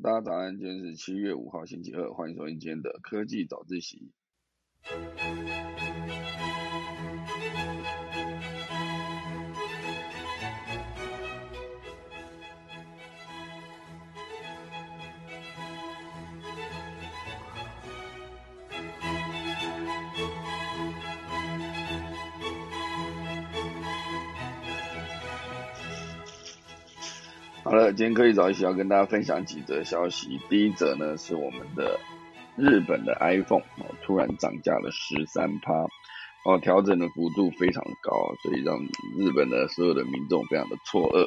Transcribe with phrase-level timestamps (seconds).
[0.00, 4.10] 大家早安，今天是七月五号星期二，欢迎收听今天的科技早自习。
[27.72, 30.38] 好了，今天科技早一起要跟大家分享几则消息。
[30.50, 31.98] 第一则呢是我们的
[32.54, 35.72] 日本的 iPhone 哦，突然涨价了十三趴
[36.44, 38.12] 哦，调整的幅度非常高，
[38.42, 38.76] 所以让
[39.16, 41.26] 日本的所有的民众非常的错愕。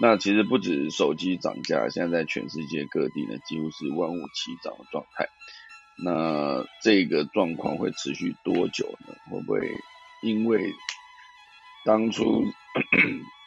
[0.00, 5.26] 那其实不止手机涨价，现在在全世界各地呢几乎是万物齐涨的状态。
[6.04, 9.16] 那这个状况会持续多久呢？
[9.32, 9.68] 会不会
[10.22, 10.72] 因为
[11.84, 12.44] 当初？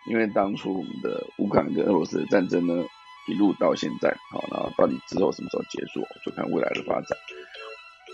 [0.07, 2.85] 因为当初我们的乌克兰跟俄罗斯的战争呢，
[3.27, 7.17] 一路到现在，好，然后到底之后什么时候结束，就看未来的发展。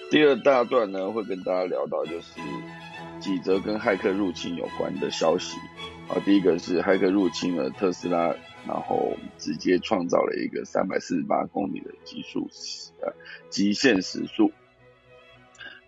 [0.10, 2.40] 第二大段呢，会跟大家聊到就是
[3.20, 5.58] 几则跟骇客入侵有关的消息。
[6.10, 8.36] 啊，第一个是骇客入侵了特斯拉，
[8.68, 12.50] 然后直接创造了一个三百四十八公里的极速
[13.02, 13.14] 呃
[13.50, 14.52] 极限时速，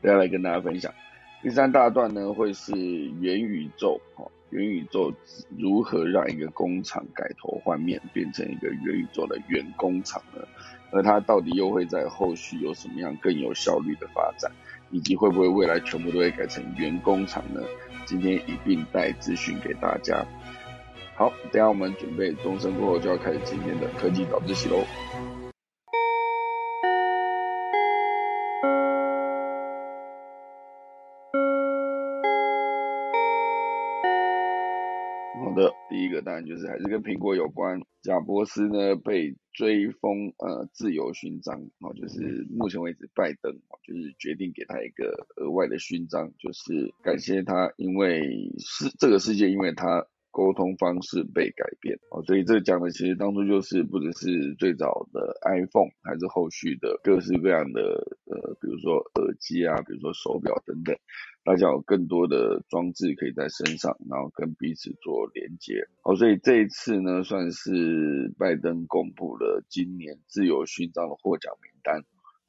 [0.01, 0.93] 接下来跟大家分享。
[1.41, 4.31] 第三大段呢，会是元宇宙，哦。
[4.53, 5.11] 元宇宙
[5.57, 10.47] 如何让一个工厂改头换面，变成一个元宇宙的原工厂呢？
[10.91, 14.51] 而它到底又会在后续有什么样更有效率的发展，
[14.91, 17.61] 以及会不会未来全部都会改成原工厂呢？
[18.05, 20.23] 今天一并带资讯给大家。
[21.15, 24.85] 好，等下我们准备钟声过后就要开始今天的科技早自习喽。
[35.93, 57.81] 第一个当然就是还是跟苹果有关，贾伯斯呢被追封呃自由勋章，哦，就是目前为止拜登就是决定给他一个额外的勋章，就是感谢他，因为是这个世界因为他沟通方式被改变，哦，所以这讲的其实当初就是不只是最早的 iPhone，还是后续的各式各样的
[58.25, 60.97] 呃，比如说耳机啊，比如说手表等等。
[61.45, 65.87] 大家有更多的装置可以在身上，然后跟彼此做连接。
[66.01, 72.01] 好，所以这一次呢，算是拜登公布了今年自由勋章的获奖名单，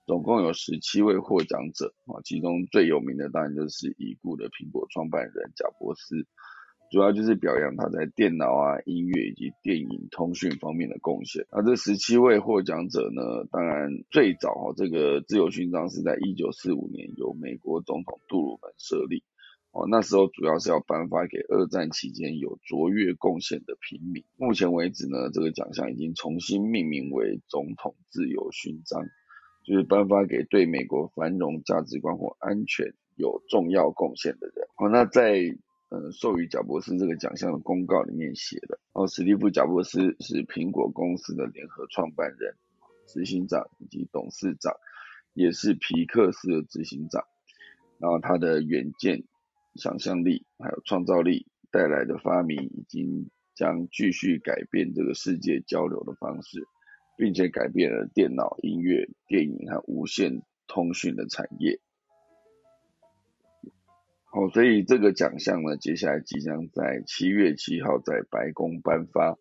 [0.06, 6.27] 总共有十七位获奖者啊，其中最有名的当然就是已故的苹果创办人贾伯斯。
[6.91, 11.45] 主要就是表扬他在电脑啊、音乐以及电影通讯方面的贡献。
[11.50, 19.25] 那这十七位获奖者呢，当然最早哈，这个自由勋章是在一九四五年由美国总统杜鲁门设立。
[19.72, 24.22] 哦，那时候主要是要颁发给二战期间有卓越贡献的平民。
[24.37, 29.03] 目前为止呢，这个奖项已经重新命名为总统自由勋章，
[29.66, 34.69] 就是颁发给对美国繁荣价值观或安全有重要贡献的人。
[34.77, 35.41] 好，那在
[35.94, 42.53] 呃，授予贾伯斯这个奖项的公告里面写的，哦，史蒂夫·贾伯斯是苹果公司的联合创办人、
[43.06, 44.75] 执行长以及董事长，
[45.34, 47.22] 也是皮克斯的执行长。
[47.99, 49.22] 然后他的远见、
[49.77, 56.66] 想象力还有创造力带来的发明，已经将继续改变这个世界交流的方式，
[57.16, 61.78] 并且改变了电脑、音乐、电影和无线通讯的产业。
[64.34, 69.39] 哦，所以这个奖项呢，接下来即将在七月七号在白宫颁发。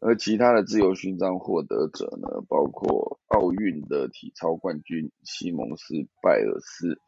[0.00, 6.98] 而其他的自由勋章获得者呢，包括奥运的体操冠军西蒙斯·拜尔斯，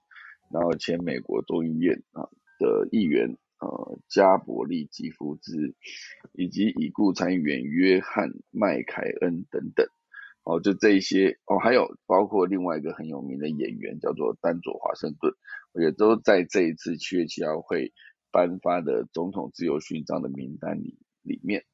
[0.52, 2.28] 然后前美国众议院啊
[2.58, 5.74] 的议员呃加伯利吉夫兹，
[6.32, 9.86] 以及已故参议员约翰·麦凯恩等等。
[10.44, 15.34] 哦，就这一些哦，还有包括另外一个很有名的演员叫做丹佐华盛顿。
[15.74, 17.92] 也都在这一次七月七号会
[18.32, 21.64] 颁发的总统自由勋章的名单里里面，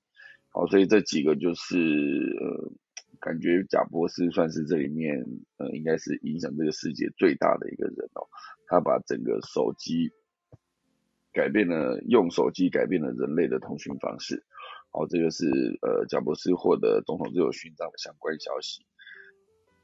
[0.50, 2.72] 好，所以这几个就是呃，
[3.18, 5.24] 感觉贾博士算是这里面
[5.56, 8.28] 呃，应该是影响这个世界最大的一个人哦，
[8.66, 10.12] 他把整个手机
[11.32, 14.44] 改变了，用手机改变了人类的通讯方式，
[14.96, 15.44] 哦，这个是
[15.82, 18.86] 呃贾博士获得总统自由勋章的相关消息。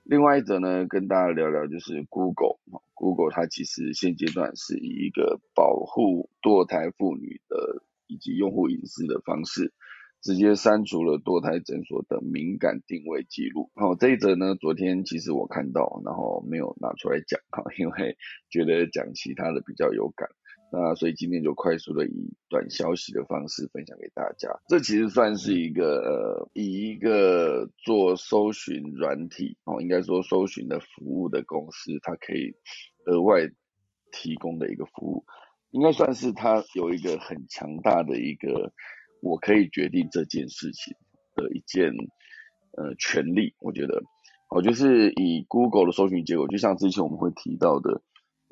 [0.05, 2.57] 另外一则呢，跟大家聊聊就是 Google
[2.95, 9.75] Google 它其实现阶段是以一个保护堕胎妇女的以及用户隐私的方式，
[10.23, 13.71] 直接删除了堕胎诊所的敏感定位记录。
[13.75, 18.17] 好，这一则呢，昨天其实我看到，然后没有拿出来讲哈，因为
[18.49, 20.31] 觉得讲其他的比较有感。
[20.75, 24.49] 那所以今天就快速的以短消息的方式分享给大家。
[24.69, 32.55] 这其实算是一个呃，以一个做搜寻软体哦，应该说搜寻的服务的公司，它可以
[33.05, 33.47] 额外
[34.13, 35.27] 提供的一个服务，
[35.73, 38.73] 应该算是它有一个很强大的一个
[39.21, 40.95] 我可以决定这件事情
[41.37, 41.93] 的一件
[42.79, 43.55] 呃权利。
[43.59, 44.03] 我觉得
[44.49, 48.01] 哦，就是以 Google 的搜寻结果，就像之前我们会提到的。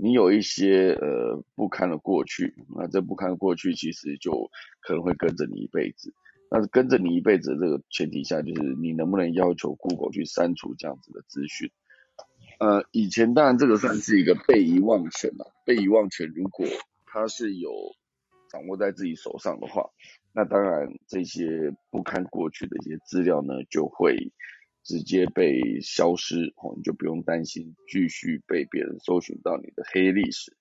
[0.02, 4.50] 你有一些呃不堪的过去，那这不堪的过去其实就
[4.81, 6.14] 可能会跟着你一辈子。
[6.50, 11.70] 那跟着你一辈子这个前提下，就是你能不能要求 Google 去删除这样子的资讯？
[12.58, 15.52] 呃，以前当然这个算是一个被遗忘权了。
[15.64, 16.67] 被遗忘权如果
[17.06, 17.70] 它是有
[18.50, 19.91] 掌握在自己手上的话，
[20.32, 24.32] 那当然这些不堪过去的一些资料呢就会。
[24.82, 30.56] 直接被消失，哦，你就不用担心继续被别人搜寻到你的黑历史。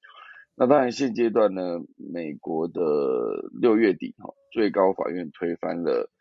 [0.56, 2.82] 那当然，现阶段呢，美国的
[3.62, 6.12] 六月底，哈，最高法院推翻了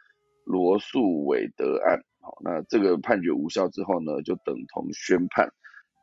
[0.44, 5.52] 罗素韦德案，好，那这个判决无效之后呢，就等同宣判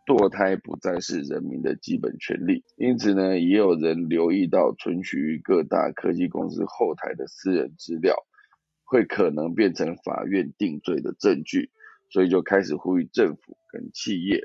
[0.05, 2.63] 堕胎不再是人民的基本权利。
[2.75, 8.15] 因此呢，也有人留意到存取于各大科技公司后台的私人资料，
[8.83, 11.71] 会可能变成法院定罪的证据。
[12.09, 14.41] 所以就开始呼吁政府跟企业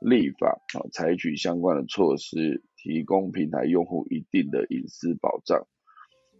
[0.00, 5.66] 立法啊，采取相关的措施，提供平台用户一定的隐私保障。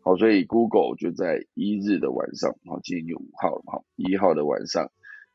[0.02, 4.90] 好，所以 Google 就在一日的晚上，好，今天就五号了哈，一号的晚上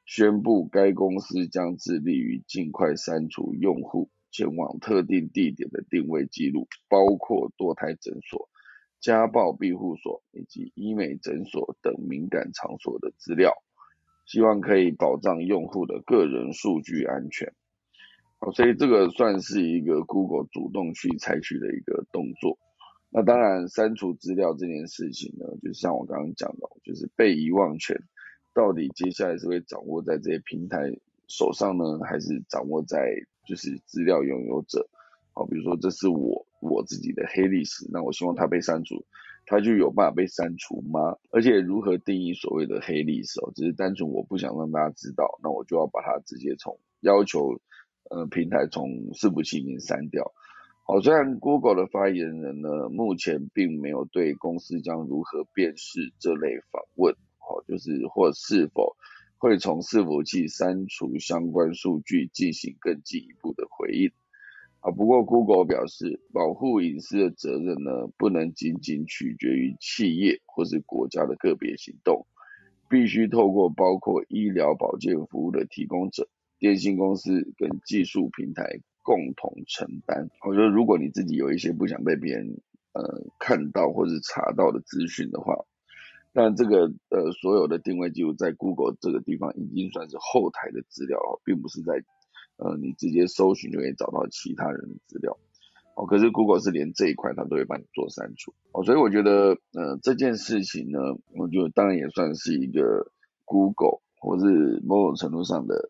[0.05, 8.47] 宣布，该公司将致力于尽快删除用户前往特定地点的定位记录，包括堕胎诊所、
[8.99, 13.53] 家暴庇护所以及医美诊所等敏感场所的资料。
[14.29, 17.51] 希望可以保障用户的个人数据安全，
[18.37, 22.59] 好，所以这个算是一个 Google 主动去采取的一个动作。
[23.09, 27.99] 那当然，删除资料这件事情呢，就像我刚刚讲的，就是被遗忘权
[28.53, 30.77] 到底接下来是会掌握在这些平台
[31.27, 32.99] 手上呢，还是掌握在
[33.47, 34.87] 就是资料拥有者？
[35.33, 39.03] 好，比如说这是我我自己的黑历史，那我希望它被删除。
[39.51, 41.17] 它就有办法被删除吗？
[41.31, 43.39] 而且如何定义所谓的黑历史？
[43.41, 47.59] 哦只是单纯我不想让大家知道，那我就要把它直接从要求
[48.11, 50.31] 呃平台从伺服器里面删掉。
[50.85, 58.95] 好，虽然 Google 的发言人呢目前并没有对公司将如何辨识这类访问，好，就是或是否
[59.39, 64.11] 会从伺服器删除相关数据进行更进一步的回应。
[64.81, 72.25] 啊，不过 Google 表示，保护隐私的责任呢，不能仅仅取决于企业或是国家的个别行动，
[72.89, 76.29] 必须透过包括医疗保健服务的提供者、
[76.59, 80.29] 电信公司跟技术平台共同承担。
[80.47, 82.61] 我觉得，如果你自己有一些不想被别人
[82.93, 83.03] 呃
[83.37, 85.65] 看到或是查到的资讯的话，
[86.31, 92.01] 但这个呃所有的定位记录在 Google 这个地方已经算是后台的资料了，并不是在。
[92.59, 95.37] 呃，你直接搜寻就可以找到其他人的资料，
[95.95, 100.99] 哦，可是 Google 是连这一块它都会帮你做删除，哦，所以我觉得，呃，这件事情呢，
[101.35, 103.11] 我觉得当然也算是一个
[103.45, 105.89] Google 或是某种程度上的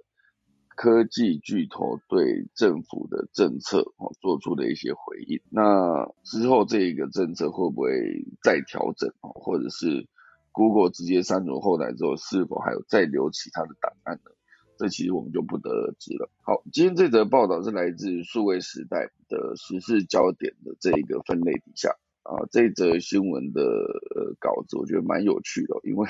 [0.75, 5.41] 科技巨头对政府的政策哦做出的一些回应。
[5.49, 10.07] 那之后这一个政策会不会再调整，或者是
[10.51, 14.31] Google 直接删除后台之后，是否还有再留其他的档案呢？
[14.79, 16.29] 这其实我们就不得而知了。
[16.41, 21.89] 好，今天这则报道是来自数位时代的时事焦点的这一个分类底下
[22.23, 23.61] 啊，这则新闻的
[24.39, 26.07] 稿子我觉得蛮有趣的，因为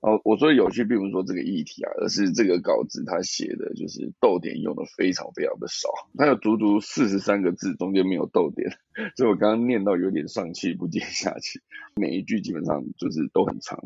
[0.00, 8.70] 哦，我说有趣并不是说这个议题啊，而是这个稿子他写的就是逗点用的非常非常的少，它有足足四十三个字，中间没有逗点，
[9.14, 11.60] 所以我刚刚念到有点上气不接下气，
[11.96, 13.78] 每一句基本上就是都很长。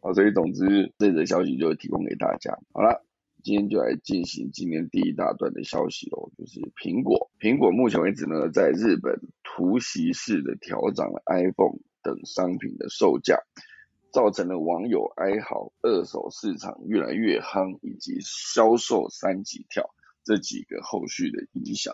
[0.00, 2.56] 好，所以总之这则消息就提供给大家。
[2.72, 3.04] 好了。
[3.44, 7.30] 今天就来进行今天第一大段的消息喽，就是苹果。
[7.38, 13.42] 苹果目前为止呢，在日本突袭式的调涨了 iPhone 等商品的售价，
[14.10, 19.90] 造成了网友哀嚎、二手市场越来越夯，以及销售三级跳
[20.24, 21.92] 这几个后续的影响。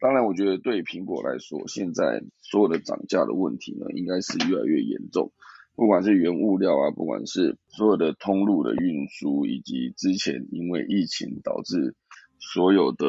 [0.00, 5.32] 当然，我觉得对苹果来说，现在所有的涨价的问题呢，应该是越来越严重。
[5.78, 11.94] 不管是原物料啊，不管是所有的通路的运输，以及之前因为疫情导致
[12.40, 13.06] 所有的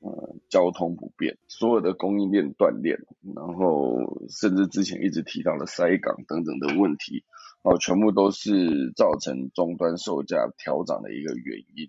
[0.00, 2.98] 呃交通不便，所有的供应链断裂，
[3.36, 7.22] 然后甚至之前一直提到的塞港等等的问题，
[7.62, 11.88] 哦，全部都是造成终端售价调涨的一个原因。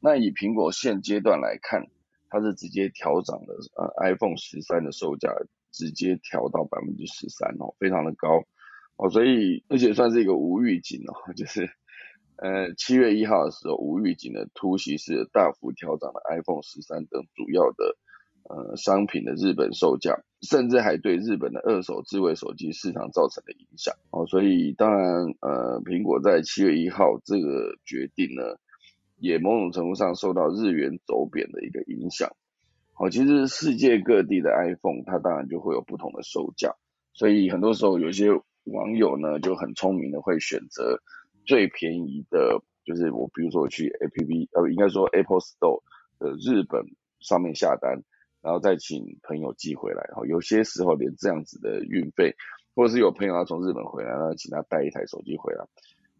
[0.00, 1.86] 那以苹果现阶段来看，
[2.28, 5.30] 它是直接调涨了呃 iPhone 十三的售价
[5.70, 8.42] 直接调到百分之十三哦，非常的高
[8.98, 11.70] 哦，所以而且算是一个无预警哦，就是
[12.36, 17.96] 呃七月一号的时候无预警的突袭式大幅调涨了 iPhone 十三等主要的
[18.42, 28.58] 呃商品的日本售价，甚至还对日本的二手智慧手机市场造成了影响哦，所以当然呃苹果在七月一号这个决定呢，
[29.18, 32.30] 也某种程度上受到日元走贬的一个影响。
[32.96, 36.74] 哦，其实世界各地的 iPhone，它当然就会有不同的售价，
[37.12, 38.26] 所以很多时候有些
[38.72, 41.00] 网友呢就很聪明的会选择
[41.44, 45.82] 最便宜的，就是我比如说去 App，呃，应该说 Apple Store
[46.18, 46.84] 的日本
[47.20, 48.02] 上面下单，
[48.42, 52.34] 然后再请朋友寄回来，然后有些时候连这样子的运费，
[52.74, 55.64] 或者是有朋友要从日本回来，然后请他带一台手机回来。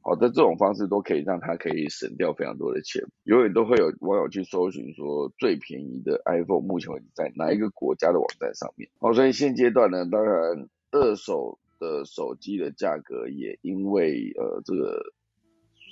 [0.01, 3.05] 好的，这种方式都可以让他可以省掉非常多的钱。
[3.25, 8.89] 永远都会有网友去搜寻说最便宜的 iPhone 目前为止在哪一个国家的网站上面。
[9.01, 15.01] 好，所以现阶段呢，当然二手的手机的价格也因为呃这个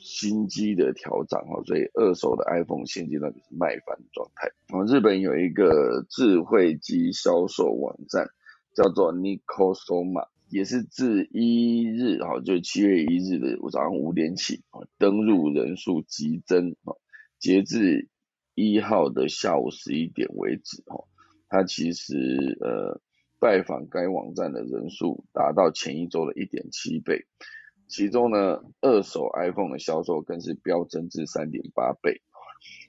[0.02, 4.48] 新机的调涨哈，所以二手的 iPhone 现阶段就是卖翻状态。
[4.68, 8.28] 啊，日本有一个智慧机销售网站
[8.74, 10.28] 叫做 Nikosoma。
[10.48, 16.94] 也是自一日哈，就七月一日的早上五点起啊，登入人数激增啊，
[17.40, 18.08] 截至
[18.54, 21.02] 一号的下午十一点为止哈，
[21.48, 23.00] 它其实呃
[23.38, 27.26] 拜访该网站的人数达到前一周的一点七倍，
[27.88, 32.22] 其中呢二手 iPhone 的销售更是飙增至三点八倍，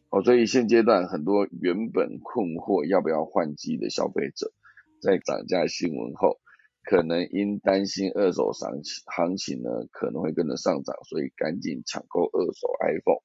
[0.10, 4.52] 哦，所以现阶段很多原本困惑要不要换机的消费者，
[5.02, 6.40] 在涨价新闻后。
[6.90, 13.20] 可能因担心二手行情行情呢可能会跟着上涨，所以赶紧抢购二手 iPhone。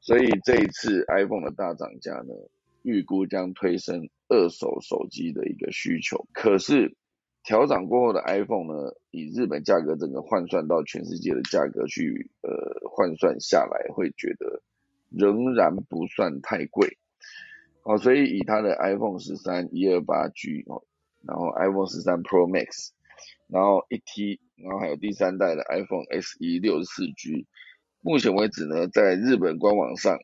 [0.00, 2.32] 所以这一次 iPhone 的大涨价呢，
[2.80, 6.26] 预估将推升二手手机的一个需求。
[6.32, 6.96] 可是
[7.42, 14.62] 调涨过后的 iPhone 呢，以日本价格整个换算到全世界的价格去呃换算下来，会觉得
[15.10, 16.98] 仍然不算太贵。
[17.82, 20.84] 哦，所以以它的 iPhone 十三一二八 G 哦。
[21.26, 22.90] 然后 iPhone 十三 Pro Max，
[23.48, 27.44] 然后一 T，然后还有第三代的 iPhone SE 六十四 G。
[28.00, 30.16] 目前为止呢，在日本官网上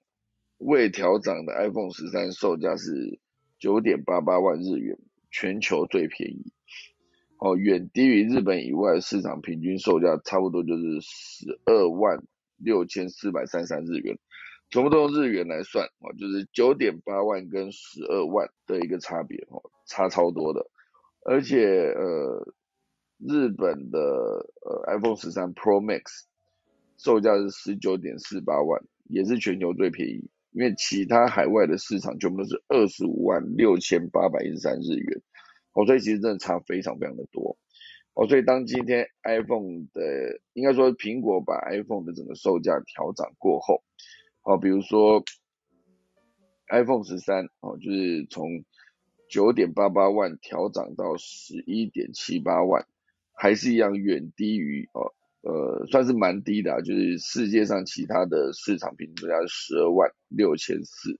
[0.58, 3.18] 未调涨的 iPhone 十三售价是
[3.58, 4.98] 九点八八万日元，
[5.30, 6.52] 全球最便宜。
[7.38, 12.22] 哦，远低于日本以外市场平均售价，差不多就是十二万
[12.56, 14.18] 六千四百三十三日元。
[14.70, 20.66] 全部都用日元来算，哦，就是九点八万跟十二万的一个差别，哦，差超多的。
[21.26, 22.54] 而且呃，
[23.18, 26.24] 日本的呃 iPhone 十三 Pro Max
[26.96, 30.30] 售价是十九点四八万，也是全球最便宜。
[30.54, 35.20] 因为其他海外的市场全部都是二十五万六千八百一十三日元，
[35.72, 37.58] 哦，所以其实真的差非常非常的多。
[38.14, 43.82] 哦，所以当今天 iPhone 的应该说苹果把 iPhone 的整个售价调涨过后，
[44.44, 45.24] 哦，比如说
[46.68, 48.64] iPhone 十三哦，就是从
[49.28, 52.86] 九点八八万调涨到十一点七八万，
[53.32, 55.12] 还是一样远低于哦，
[55.44, 61.18] 呃，算是蛮低的啊，就是世界上其他的市场平均价是十二万六千四，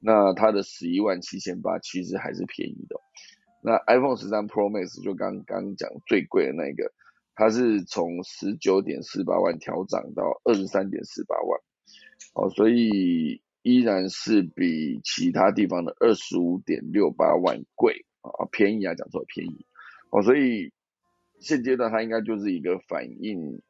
[0.00, 2.96] 那它的十一万七千八其实还是便宜的。
[3.62, 6.90] 那 iPhone 十三 Pro Max 就刚刚讲最贵的那个，
[7.34, 11.60] 它是从十九点四八万调涨到二十三点四八万，
[12.34, 13.42] 哦，所以。
[13.62, 19.66] 依然是比其他地方的二十五点六八万贵啊，便宜啊，讲错了便宜
[20.08, 20.72] 哦，所以
[21.40, 23.60] 现阶段它应该就是一个反映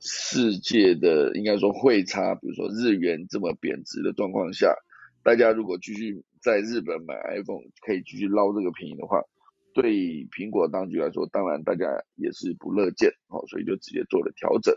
[0.00, 4.74] 世界的，应该说汇差，比如说日元这么贬值的状况下，
[5.22, 9.22] 大家如果继续在日本买 iPhone，可以继续捞这个便宜的话，
[9.74, 9.92] 对
[10.30, 14.74] 苹果当局来说，当然大家也是不乐见哦，所以就直接做了调整。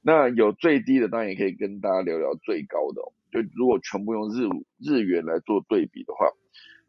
[0.00, 3.02] 那有最低的，当然也可以跟大家聊聊最高的。
[3.30, 4.48] 就如果全部用日
[4.80, 6.26] 日元来做对比的话，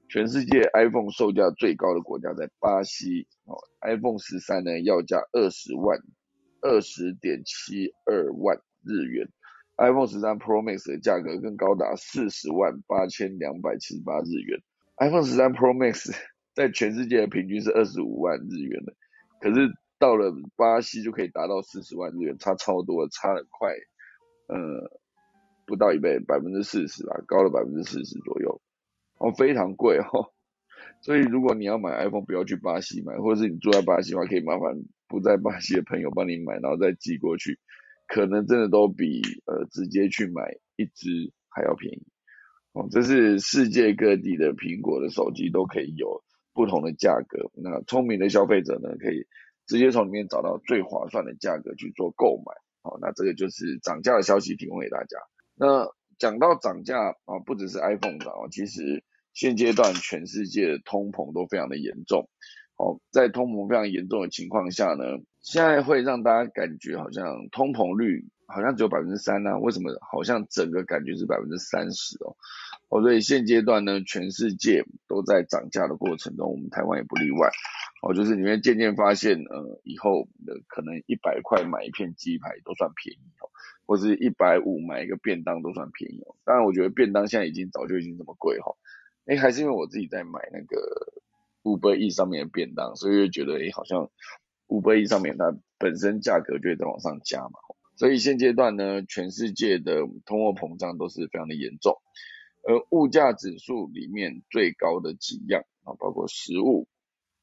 [0.10, 3.28] 全世界 iPhone 售价最高的国家在巴西。
[3.46, 6.00] 哦，iPhone 十三呢要价二十万，
[6.62, 9.30] 二十点七二万日元
[9.78, 14.60] ，iPhone 十三 Pro Max 的价格更高达四十万八千两百七十八日元
[14.98, 16.12] ，iPhone 十三 Pro Max
[16.56, 18.94] 在全世界的平均是二十五万日元的，
[19.40, 23.70] 可是到了巴西就可以达到四十万日元，差超多，差了快，
[24.48, 25.00] 呃。
[25.68, 28.60] 不到一倍，百分之四十吧，高了百分之四十左右，
[29.20, 30.34] 哦，非常贵哦。
[31.02, 34.76] 所以如果你要买 iPhone，不要去巴西买，或者是你住在巴西的话，可以麻烦
[35.08, 37.60] 不在巴西的朋友帮你买，然后再寄过去，
[38.08, 42.08] 可能真的都比呃直接去买一只还要便宜。
[42.74, 46.24] 哦，这是世界各地的苹果的手机都可以有
[46.54, 47.50] 不同的价格。
[47.56, 49.26] 那聪明的消费者呢，可以
[49.66, 52.54] 直接从里面找到最划算的价格去做购买。
[52.82, 55.18] 好，那这个就是涨价的消息提供给大家。
[55.56, 59.04] 那讲到涨价啊，不只是 iPhone 涨，其实
[59.40, 62.28] 现阶段全世界的通膨都非常的严重。
[62.76, 65.06] 哦，在通膨非常严重的情况下呢，
[65.42, 69.58] 现在会让大家感觉好像通膨率好像只有百分之三呢？
[69.60, 72.36] 为什么好像整个感觉是百分之三十哦？
[72.90, 77.50] 哦，所以现阶段呢，全世界都在涨价的过程中，我们台湾也不例外。
[78.02, 83.48] 哦，就是你会渐渐发现，呃，以后的可能一百块买一片鸡排都算便宜哦，
[83.86, 86.36] 或是一百五买一个便当都算便宜哦。
[86.44, 88.76] 当然，我觉得便当现在已经早就已经这么贵哈。
[89.30, 90.78] 哎，还是因为我自己在买那个。
[91.64, 94.10] 五百亿上面的便当，所以就觉得诶，好像
[94.68, 97.60] 五百亿上面它本身价格就在往上加嘛。
[97.98, 101.98] 所以现阶段呢，全世界的通货膨胀都是非常的严重，
[102.64, 106.88] 而物价指数里面最高的几样啊，包括食物、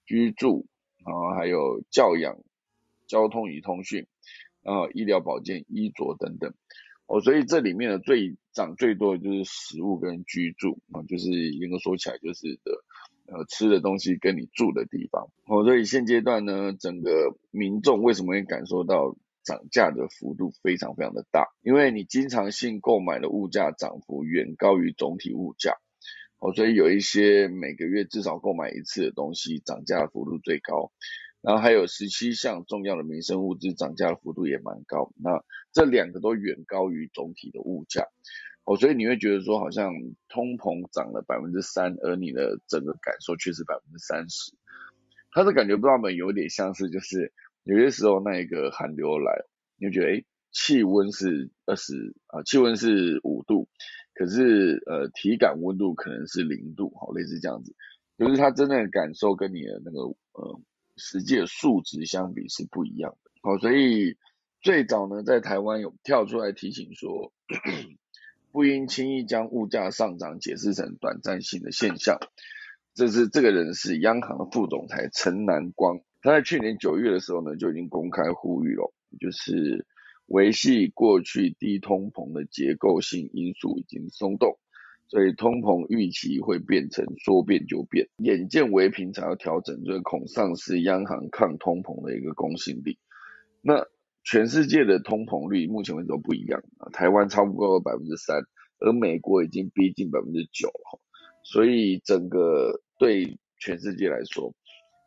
[0.07, 0.67] 居住，
[1.05, 2.39] 然后还有教养、
[3.07, 4.07] 交通与通讯，
[4.63, 6.55] 然后医疗保健、衣着等等。
[7.07, 12.73] 哦，所以这里面的最涨最多的就是食物跟居住啊，就是严格说起来就是的。
[13.29, 21.49] 呃，吃的东西跟你住的地方，哦，所以现阶段呢，整个民众为什么会感受到涨价的幅度非常非常的大？
[21.63, 25.73] 因为你经常性购买的物价涨幅远高于总体物价，
[26.39, 30.93] 哦，所以有一些每个月至少购买一次的东西涨价幅度最高，
[31.47, 38.09] 然后还有十七项重要的民生物资涨价的幅度也蛮高，那这两个都远高于总体的物价。
[38.65, 39.93] 哦，所以你会觉得说好像
[40.29, 44.53] 通膨涨了百分之三，而你的整个感受却是百分之三十，
[45.31, 49.45] 他的感觉不知道们有点像是就是有些时候那一个寒流来，
[49.79, 53.69] 你就觉得诶气温是二十啊，气温是五度，
[54.15, 57.73] 可是呃体感温度可能是零度，好类似这样子，
[58.19, 60.01] 就是他真正的感受跟你的那个
[60.33, 60.61] 呃
[60.97, 63.31] 实际的数值相比是不一样的。
[63.43, 64.17] 好，所以
[64.61, 67.33] 最早呢在台湾有跳出来提醒说。
[68.53, 72.19] 不应轻易将物价上涨解释成短暂性的现象。
[72.95, 79.85] 这是这个人是央行的副总裁陈南光，他在去年九月的时候呢就已经公开呼吁了，就是
[80.25, 84.59] 维系过去低通膨的结构性因素已经松动，
[85.09, 92.99] 所以通膨预期会变成说变就变，眼见为凭才要调整，就是恐丧失央行抗通膨的一个公信力。
[93.63, 93.87] 那
[94.25, 98.43] 全世界的通膨率目前为止都不一样啊，台湾超不过百分之三，
[98.81, 101.01] 而美国已经逼近百分之九了，
[101.45, 104.53] 所以整个对全世界来说，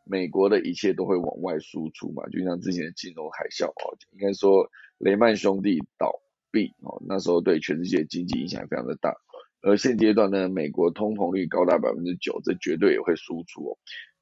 [0.04, 9.14] 美国的一切都会往外输出嘛，就像之前的金融海啸哦，应该说雷曼兄弟倒闭哦，那时候对全世界经济影响非常的大，
[9.62, 13.78] 而现阶段呢，美国通膨率高达百分之九，这绝对也会输出哦，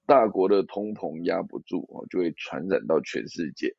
[0.07, 3.74] 大国的通膨压不住哦，就会传染到全世界。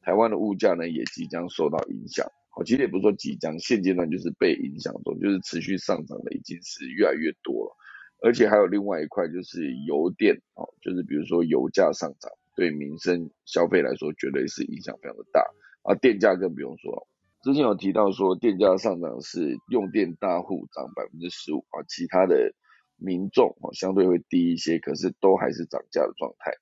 [0.00, 2.26] 台湾的物价呢，也即将受到影响。
[2.56, 7.76] 哦，其实也不是说即将，现阶段就是被影响中，就是持续上涨的已经是越来越多了。
[8.24, 15.44] 而且还有另外一块就是油电，哦，就是比如说油价上涨，对民生消费来说绝对是影响非常的大。
[15.82, 17.06] 啊，电价更不用说了，
[17.42, 22.54] 之前有提到说电价上涨是用电大户涨百分之十五，啊，其他的
[22.96, 26.52] 民众哦相对会低一些，可是都还是涨价的状态。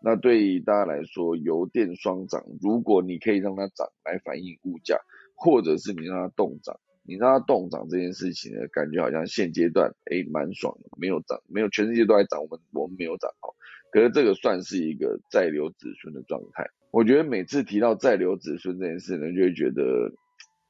[0.00, 4.96] 那对于大家来说，油电双涨，如果你可以让它涨来反映物价，
[5.34, 13.50] 或者是你让它动涨，你让它动涨这件事情呢，感觉好像现阶段诶蛮爽的，没有涨，没有全世界都在涨，我们我们没有涨哦。
[13.90, 16.70] 可是这个算是一个在留子孙的状态。
[16.92, 20.12] 我觉得每次提到再留子孙这件事呢，就会觉得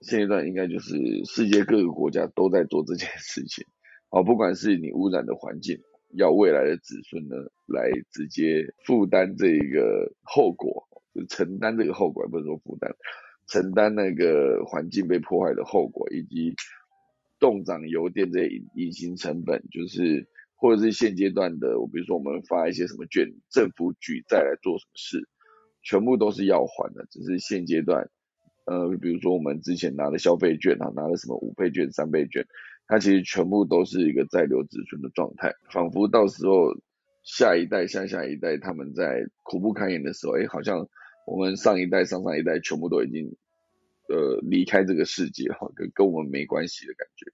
[0.01, 3.67] 现阶段应该就是世界各个国家都在做这件事情，
[4.09, 5.79] 哦，不管是你污染的环境。
[6.15, 12.95] 要未来的子孙呢，来直接负担这个后果，就承担这个后果，不是说负担，
[13.49, 16.55] 承担那个环境被破坏的后果，以及
[17.41, 25.27] 动涨油电这些隐隐形成本，就是或者是现阶段的，我比如说我们发一些什么券，政府举债来做什么事，
[25.83, 28.09] 全部都是要还的，只是现阶段，
[28.67, 32.47] 呃，比如说我们之前拿的消费券啊，拿了什么五倍券、三倍券。
[32.89, 36.75] 它其实全部都是一个在留子孙的状态，仿佛到时候
[37.23, 40.87] 下一代、下下一代他们在苦不堪言的时候，哎，好像
[41.27, 43.35] 我们上一代、上上一代全部都已经
[44.09, 47.33] 呃离开这个世界哈，跟跟我们没关系的感觉。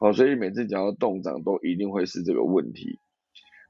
[0.00, 2.98] 好，所以每次讲到动涨都一定会是这个问题。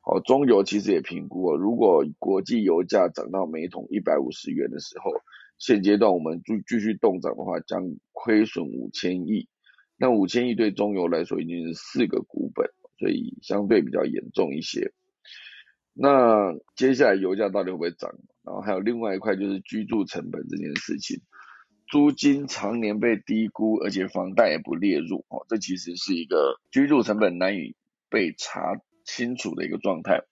[0.07, 5.11] 好，中油其实也评估了，如果国际油价涨到每桶一百五十元的时候，
[5.57, 9.49] 现阶段我们继继续动涨的话，将亏损五千亿。
[9.97, 14.93] 那五千亿对中油来说已经是四个股本，所以相对比较严重一些。
[15.95, 18.11] 那接下来油价到底会不会涨？
[18.43, 21.23] 然后还有另外一块就是居住成本这件事情，
[21.89, 27.75] 租金常年被低估，而且房贷也不列入哦，这其实是一个居住成本难以
[28.11, 30.23] 被查清楚的一个状态。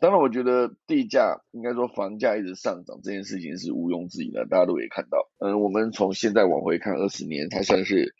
[0.00, 5.28] 当然，我觉得地价应该说房价一直上涨这件事情是毋庸置疑的，大家都可以看到。
[5.38, 8.14] 嗯，我们从现在往回看二十年，它算是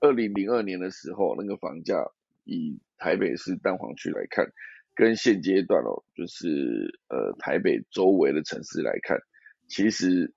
[0.00, 1.94] 二零零二年的时候那个房价，
[2.44, 4.52] 以台北市蛋黄区来看，
[4.94, 9.18] 跟现阶段哦，就是呃台北周围的城市来看，
[9.68, 10.34] 其实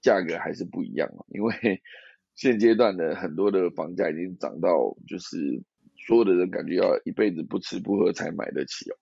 [0.00, 1.82] 价格还是不一样因为
[2.34, 5.62] 现阶段的很多的房价已经涨到，就是
[6.06, 8.96] 所有的人感觉要一辈子不吃不喝才买得起哦。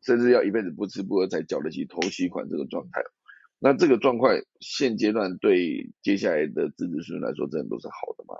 [0.00, 3.02] 甚至要一辈子不吃不喝才缴得起头期款这个状态，
[3.58, 8.36] 那这个状况现阶段对接下来的子子孙孙来说，真的都是好的嘛？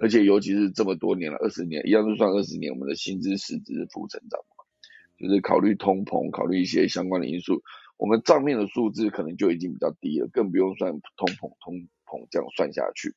[0.00, 4.64] 而且尤其是这么多年了，二十年一样是算二十年，我们的薪资实质负成长嘛，
[5.18, 7.62] 就是考虑通膨，考虑一些相关的因素，
[7.98, 13.14] 我们账面的数字可能就已经比较低了，更不用算通膨通膨这样算下去。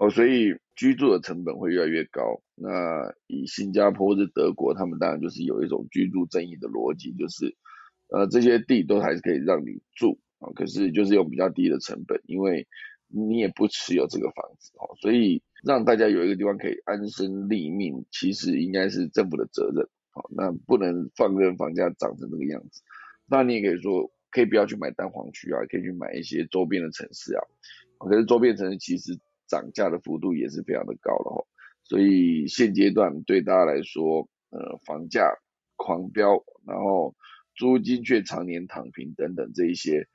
[0.00, 2.40] 哦，所以居住的成本会越来越高。
[2.54, 7.54] 那以新加坡或者德国，他们当然就是有一种居住正义的逻辑，就是
[8.08, 12.66] 呃这些地都还是可以让你住啊，可是就是用比较低的成本，因为
[13.08, 19.86] 你也不持有这个房子哦，所以让大家有一个地方可以安身立命，其实应该是政府的责任。
[20.12, 22.80] 好，那不能放任房价涨成这个样子。
[23.26, 27.44] 那你也可以说，可以不要去买蛋黄区啊，可以去买一些周边的城市啊。
[27.98, 29.20] 可是周边城市其实。
[29.50, 31.44] 涨价的幅度也是非常的高了哈，
[31.82, 35.28] 所以现阶段对大家来说，呃，房价
[35.74, 37.16] 狂飙，然后
[37.56, 40.06] 租金却常年躺平等等这一些，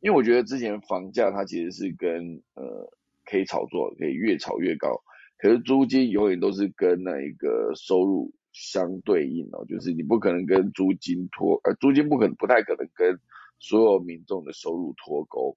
[0.00, 2.90] 因为我觉得之前房价它其实是跟呃
[3.24, 5.00] 可以炒作，可以越炒越高，
[5.38, 13.20] 可是租金永远都是跟那一个收入相对应哦，就是你不可能跟租金脱，呃，租金不可能不太可能跟
[13.60, 15.56] 所有民众的收入脱钩。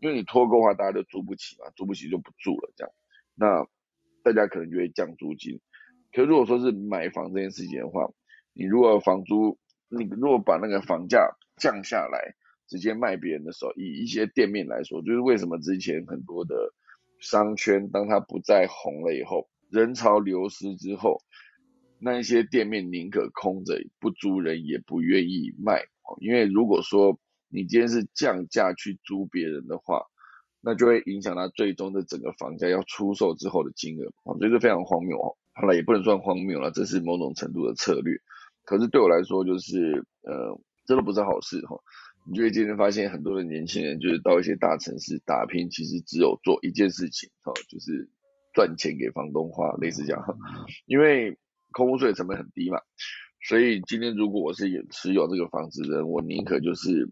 [0.00, 2.92] 因为你脱钩的话，大家都租不起嘛，租不起就不住了，这样，
[3.34, 3.66] 那
[4.22, 5.60] 大家可能就会降租金。
[6.12, 8.10] 可如果说是买房这件事情的话，
[8.52, 12.34] 你如果房租，你如果把那个房价降下来，
[12.68, 16.74] 直接卖别人的时候，以一些店面来说，就是为什么之前很多的
[17.18, 21.22] 商圈，当它不再红了以后，人潮流失之后，
[21.98, 25.84] 那一些店面宁可空着不租人，也不愿意卖，
[26.20, 27.18] 因为如果说。
[27.56, 30.02] 你今天是降价去租别人的话，
[30.60, 35.34] 那就会影响他最终的整个房价要出售之后的金额，我觉得非常荒谬哦。
[35.54, 38.14] 好了，也不能算荒谬了，这是某种程度的策略。
[38.66, 41.80] 可是对我来说，就是呃，这都不是好事哈。
[42.28, 48.10] 你就会今天发现很多的年轻人就是到一些大城市打拼，其实只有做一件事情哈，就是
[48.52, 50.22] 赚钱给房东花，类似这样。
[50.84, 51.38] 因为
[51.72, 52.80] 空屋税成本很低嘛，
[53.48, 57.08] 所以今天如果我是持有这个房子的人，我宁可就是。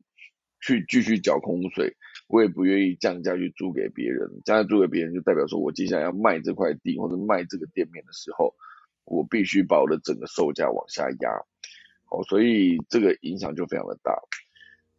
[0.65, 1.95] 去继续缴空屋税，
[2.27, 4.41] 我也不愿意降价去租给别人。
[4.47, 8.55] 降价租给别人，就代表说我接下来要卖这块地或者卖这个店面的时候，
[9.05, 11.31] 我必须把我的整个售价往下压。
[12.11, 14.17] 哦，所以这个影响就非常的大。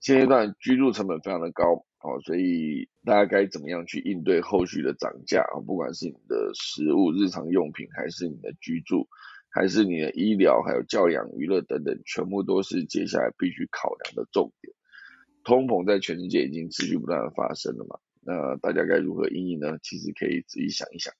[0.01, 5.57] 现阶段居住成本非常的高，哦，所以大家该怎么样去应对后续的涨价啊？
[5.65, 9.07] 不管是你的食物、日常用品，还是你的居住，
[9.49, 14.75] 还是你的医疗，还有教养、娱乐等等，全部都是接下来必须考量的重点。
[15.45, 17.97] 通膨在全世界已经持续不断的发生了嘛？
[18.19, 19.77] 那大家该如何应对呢？
[19.83, 21.13] 其实可以仔细想一想。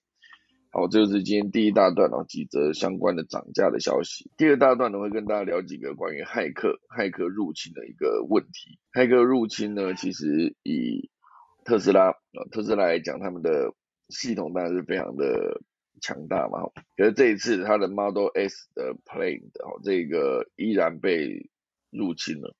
[0.71, 4.29] 好，这就是今天第一大段哦，几则相关的涨价的消息。
[4.35, 8.77] 第二大段呢，会跟大家聊几个关于骇客、骇客入侵的一个问题。
[8.91, 11.09] 骇客入侵呢，其实以
[11.63, 13.73] 特斯拉啊，特斯拉来讲，他们的
[14.09, 15.61] 系统当然是非常的
[16.01, 16.59] 强大嘛。
[16.97, 21.49] 可是这一次，它的 Model S 的 Plain 哦，这个依然被
[21.91, 22.55] 入侵了。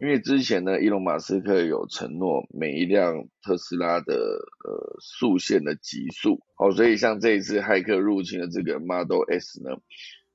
[0.00, 9.70] 因为之前呢，伊隆马斯克有承诺每一辆特斯拉的呃速线的极速，好，所以像这一次骇客入侵的这个 Model S 呢，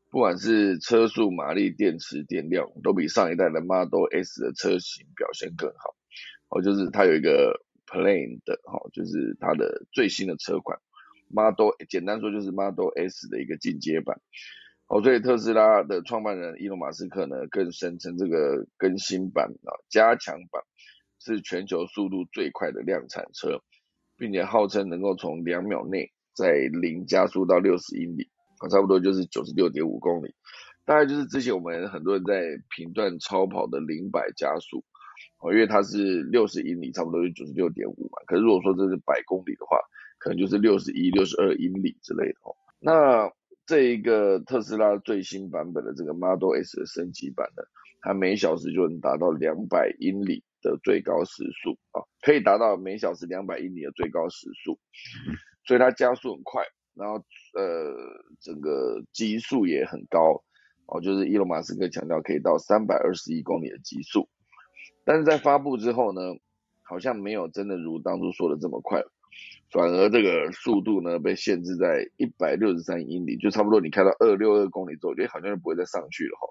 [0.09, 5.95] 不管是车速、马力、电池电量，都比上一代的 Model S 的车型表现更好。
[6.47, 10.79] 哦，就是它有一个 Plain 的，哈，就是它的最新的车款
[11.27, 14.21] Model，简单说就是 Model S 的一个进阶版。
[14.89, 20.63] 哦，所以特斯拉的创办人伊隆马斯克呢，更声称这个更新版啊，加强版
[21.19, 23.61] 是全球速度最快的量产车，
[24.17, 30.33] 并且号称能够从两秒内在零加速到六十英里，啊，差不多就是九十六点五公里，
[30.85, 32.41] 大概就是之前我们很多人在
[32.75, 34.83] 频段超跑的零百加速，
[35.37, 39.77] 哦，因为它是六十英里，差不多是九十六点五嘛，可是如果说这是百公里的话，
[40.17, 43.31] 可能就是六十一、六十二英里之类的哦，那。
[43.69, 47.61] 这一个特斯拉最新版本的这个 Model S 的升级版呢，
[48.01, 54.79] 它每小时就能达到两百英里的最高时速啊，可以达到每小时两百英里的最高时速，
[55.67, 56.63] 所以它加速很快，
[56.95, 57.17] 然后
[57.53, 57.93] 呃
[58.41, 60.43] 整个极速也很高
[60.87, 64.27] 哦，就是伊隆马斯克强调可以到三百二十一公里的极速，
[65.05, 66.21] 但是在发布之后呢，
[66.81, 69.03] 好像没有真的如当初说的这么快。
[69.71, 76.47] 反而这个速度呢被限制在一百六十三英里，就差不多你开到二六二公里之后，觉得好像就不会再上去了哈。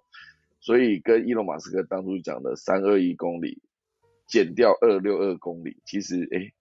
[0.61, 3.61] 所以跟伊隆马斯克当初讲的三二一公里
[4.29, 6.53] 减掉二六二公里，其实哎，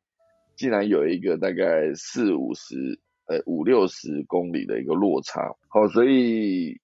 [0.55, 5.53] 竟然有一个大概四五十呃五六十公里的一个落差。
[5.67, 6.79] 好，所以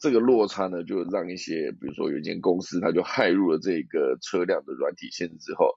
[0.00, 5.70] 这个落差呢，就让一些比如说有一间公司，它就害入了这个车辆的软体限制之后。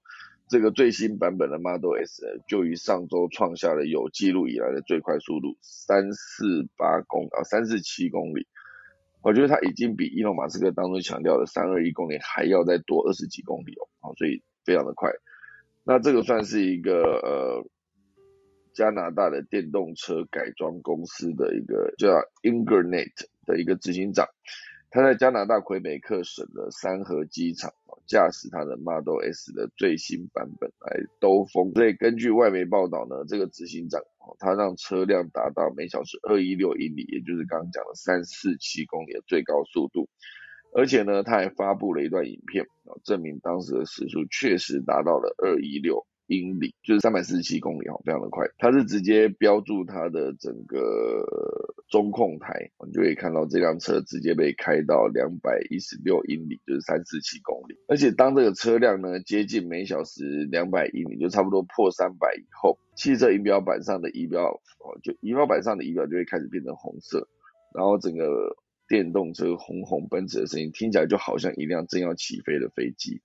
[0.52, 8.46] 这个最新版本的 Model S 就于上周创下了有记录以来的最快速度三四八公啊三四七公里，
[9.24, 15.10] 我觉得它已经比伊隆马斯克当初强调的三二一公里还要再多二十几公里哦，啊，所以非常的快。
[15.86, 17.66] 那这个算是一个呃
[18.74, 22.10] 加拿大的电动车改装公司的一个叫
[22.44, 23.14] Ingernet
[23.46, 24.28] 的一个执行长。
[24.94, 27.74] 他在加拿大魁北克省的三河机场
[28.06, 31.72] 驾驶他的 Model S 的最新版本来兜风。
[31.74, 34.02] 所以根据外媒报道呢，这个执行长
[34.38, 40.10] 他让车辆达到每小时二一六英里，也就是刚刚讲的三四七公里的最高速度。
[40.74, 46.06] 而且呢，他还发布了一段影片啊，证明当时的时速确实达到了二一六。
[46.32, 48.48] 英里就是三百四十七公里哦，非常的快。
[48.58, 51.26] 它是直接标注它的整个
[51.90, 57.76] 中控台，你就可以看到这辆车直接被开到两百一十六英里，就是三四七公里。
[57.90, 67.28] 而且当这个车辆呢接近每小时两百英里，就差不多破三百以后，汽车仪表板上的仪表哦，就仪表板上的仪表就会开始变成红色，
[67.76, 68.56] 然后整个
[68.88, 73.22] 电动车轰轰奔驰的声音听起来就好像一辆正要起飞的飞机。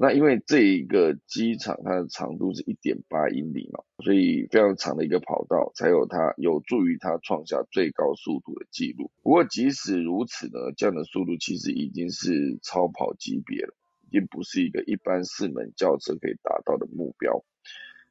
[0.00, 9.10] 那因为这一个机场它的长度是一点八英里嘛，所以非常长的一个跑道，才有它有助于它创下最高速度的记录。
[9.24, 13.74] 不过即使如此呢，这样的速度其实已经是超跑级别了，
[14.08, 17.44] 已经不是一个一般四门轿车可以达到的目标。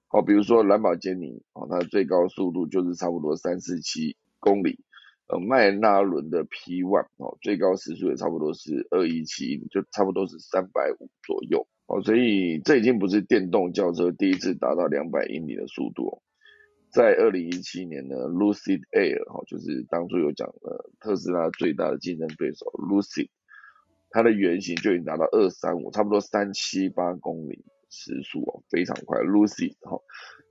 [0.10, 4.80] 好，比如说兰博基尼啊，它的最高速度就是差不多三四七公里。
[5.28, 16.22] 呃，迈拉伦的 P1 哦，最高时速也差不多是二一七，就差不多是三百五左右哦，所以这已经不是电动轿车第一次达到两百英里的速度。
[16.90, 23.28] 在二零一七年呢，Lucid Air 哈，就是当初有讲的特斯拉最大的竞争对手 Lucid，
[24.10, 30.00] 它的原型就已经达到二三五，差不多三七八公里时速哦，非常快，Lucid 哈。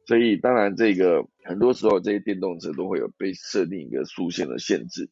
[0.06, 5.10] 所以当然，这个很多时候这些电动车都会有被设定一个速限的限制，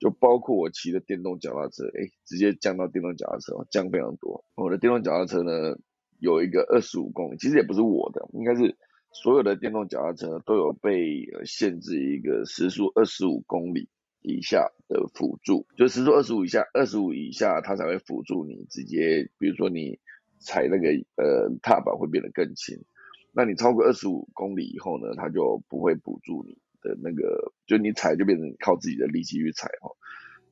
[0.00, 4.44] 就包括我骑的电动脚踏车，哎，直接降到电动脚踏车降非常多。
[4.56, 5.78] 我的电动脚踏车呢
[6.18, 8.76] 有一个二十五公里，其实也不是我的，应该是
[9.12, 13.88] 所有的电动脚踏车都有被限制一个时速二十五公里
[14.22, 20.00] 以下的辅助，就时速二十五以下，二十五以下它才会辅助你直接，比如说你
[20.40, 22.82] 踩那个呃踏板会变得更轻。
[23.34, 29.90] 那你超过二十五公里以后呢，它就不会补助你的那个，就你踩就变成靠自己的力气去踩哈。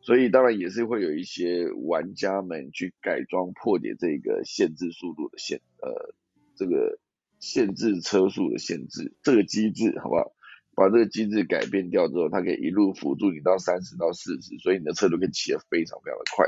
[0.00, 6.14] 所以当然也是会有一些玩家们去改装破解这个限制速度的限呃
[6.56, 6.98] 这个
[7.38, 10.32] 限制车速的限制这个机制，好不好？
[10.74, 16.46] 把这个机制改变掉之后，它可以一路辅助你到三十到四十，所以你的车都可以骑得非常非常的快。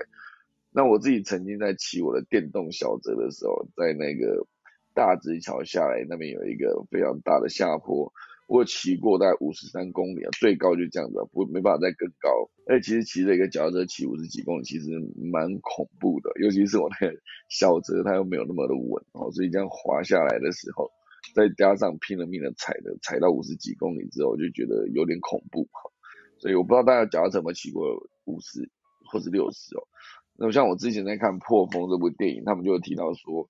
[0.71, 4.47] 那我自己曾经在骑我的电动小车的时候，在那个。
[4.95, 8.13] 大直桥下来，那边有一个非常大的下坡，
[8.47, 12.51] 我骑过大概五十三公里啊，最高就这样子，不没办法再更高。
[12.67, 17.17] 哎，其实骑这个脚踏车骑五十几公里，其实蛮恐怖的，尤其是我那个
[17.49, 20.91] 小车，它又没有那么的稳哦，所以这样滑下来的时候，
[21.35, 25.91] 再加上拼了命的踩的，踩到五十几公里之后，就觉得有点恐怖哈。
[26.39, 27.83] 所以我不知道大家脚踏车有没有骑过
[28.27, 28.69] 五十
[29.11, 29.89] 或者六十哦。
[30.37, 33.49] 那像我之前在看《破风》这部电影，他们就有提到说。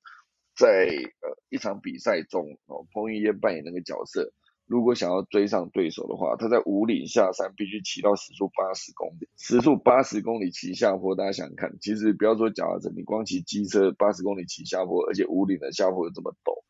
[0.54, 4.32] 在呃一场比赛中，哦，彭于晏扮演那个角色，
[4.66, 16.62] 如果想要追上对手的话，他在五岭下山必须骑到时速八十公里，时速八十公里骑下坡，大家想看，其实不要说脚踏车，你光骑机车八十公里骑下坡，而且五岭的下坡又这么陡，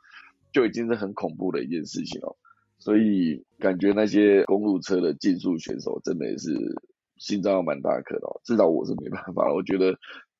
[0.52, 2.36] 就已经是很恐怖的一件事情了。
[2.78, 6.50] 所以感觉那些公路车的竞速选手真的也是
[7.16, 9.54] 心脏要蛮大颗的，至少我是没办法了。
[9.54, 9.96] 我觉得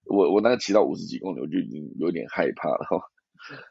[0.06, 2.98] 我我那个骑到五十几公里，我就已经有点害怕了哈。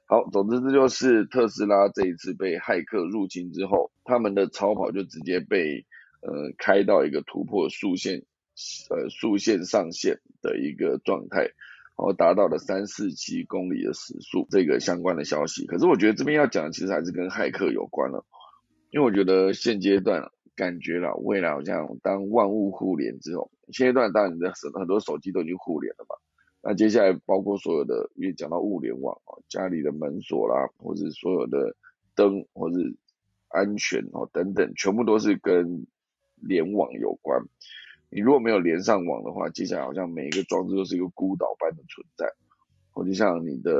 [0.05, 5.85] 好，总之这就是特斯拉这一次被骇客入侵之后，他们的超跑就直接被
[6.21, 8.23] 呃开到一个突破速线
[8.89, 11.51] 呃速线上限的一个状态。
[11.97, 15.67] 然后达到了三四七公里的时速，这个相关的消息。
[15.67, 18.25] 可是我觉得这边要讲的其实还是跟骇客有关了，
[18.89, 26.15] 因为我觉得现阶段感觉了未来好像当万物互联之后，现阶段当然你的很多手机都已经互联了嘛，
[26.63, 31.75] 那接下来包括所有的，因为讲到物联网哦，家里的门锁啦，或者所有的
[32.15, 32.77] 灯，或者
[33.47, 35.87] 安全哦等等，全部都是跟
[36.35, 37.43] 联网有关。
[38.09, 42.31] 你如果没有连上网的话，接下来好像每一个装置都是一个孤岛般的存在。
[42.93, 43.71] 我就像你的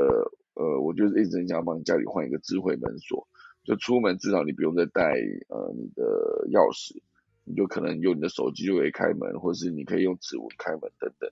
[0.53, 3.27] 呃，我就是一直很想帮家里换一个智慧门锁，
[3.63, 5.03] 就出门至少你不用再带
[5.49, 7.01] 呃你的钥匙，
[7.43, 11.29] 你就可能用你的手机就可以开门，或是你可以用指纹开门等等，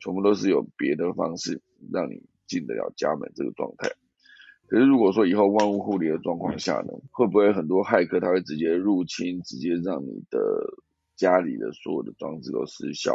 [0.00, 1.60] 全部都是有别的方式
[1.92, 3.90] 让你进得了家门这个状态。
[4.66, 10.38] 可是如果说以后万物互联的状况下呢，会不会很多骇客他会直接入侵，直接让你的
[11.16, 13.14] 家里的所有的装置都失效？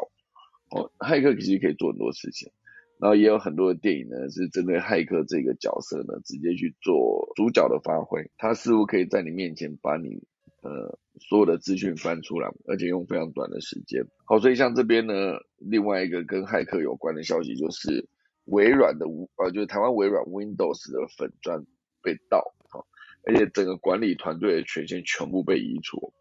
[0.71, 2.51] 哦，骇客其实可以做很多事情，
[2.99, 10.23] 然后也有很多的电影呢是针对骇客这个角色呢直接去做主角的发挥，他似乎可以在你面前把你
[10.63, 10.97] 呃
[11.29, 14.03] 所有的资讯翻出来，而且用非常短的时间。
[14.25, 15.13] 好，所以像这边呢，
[15.59, 18.09] 另外一个跟骇客有关的消息就是。
[18.45, 21.65] 微软的无呃，就是台湾微软 Windows 的粉砖
[22.01, 22.83] 被盗，哈，
[23.25, 26.11] 而且整个管理团队的权限全部被移除，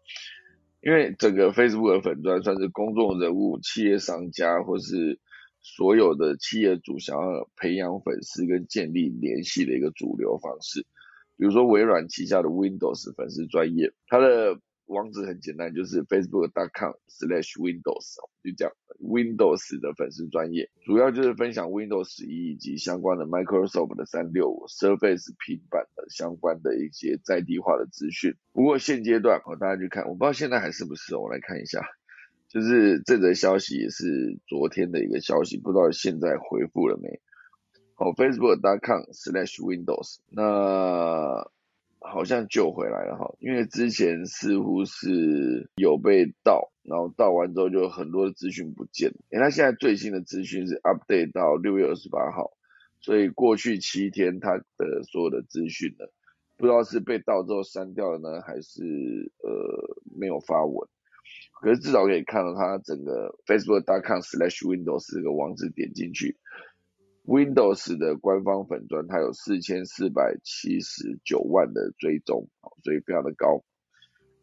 [0.81, 5.19] 因为整个 Facebook 的粉砖算是公众人物、企业商家或是
[5.59, 10.85] 所有的企业主想要培养粉丝跟建立联系的一个主流方式，
[11.43, 14.57] 比如说微软旗下的 Windows 粉丝专业，它的。
[14.87, 18.73] 网址很简单，就是 facebook.com/slash/windows，就这样。
[18.99, 28.35] Windows 的粉丝专业主要就是分享 Windows 十一以及相关的 Microsoft 的三六五 Surface 平板的相关的一些在地化的资讯。
[28.51, 31.79] 不过现阶段，哦，大家去看，我不知道现在还是不是，我来看一下，
[32.49, 37.21] 就是这则消息也是昨天的一个消息，不知道现在回复了没？
[37.97, 41.51] 哦，Facebook.com/slash/windows，那。
[42.05, 49.09] 好像救回来了哈，因为之前似乎是有被盗，然后盗完之后就很多的资讯不见。
[49.09, 49.15] 了。
[49.31, 52.51] 因为，他现在最新的资讯是 update 到六月二十八号，
[52.99, 56.05] 所以过去七天他的所有的资讯呢，
[56.57, 58.83] 不知道是被盗之后删掉了呢，还是
[59.41, 60.85] 呃没有发文。
[61.61, 66.35] 可是至少可以看到他整个 Facebook.com/slash/windows 这个网址点进去。
[67.25, 72.49] Windows 的官方粉砖，它有四千四百七十九万的追踪，
[72.83, 73.63] 所以非常的高。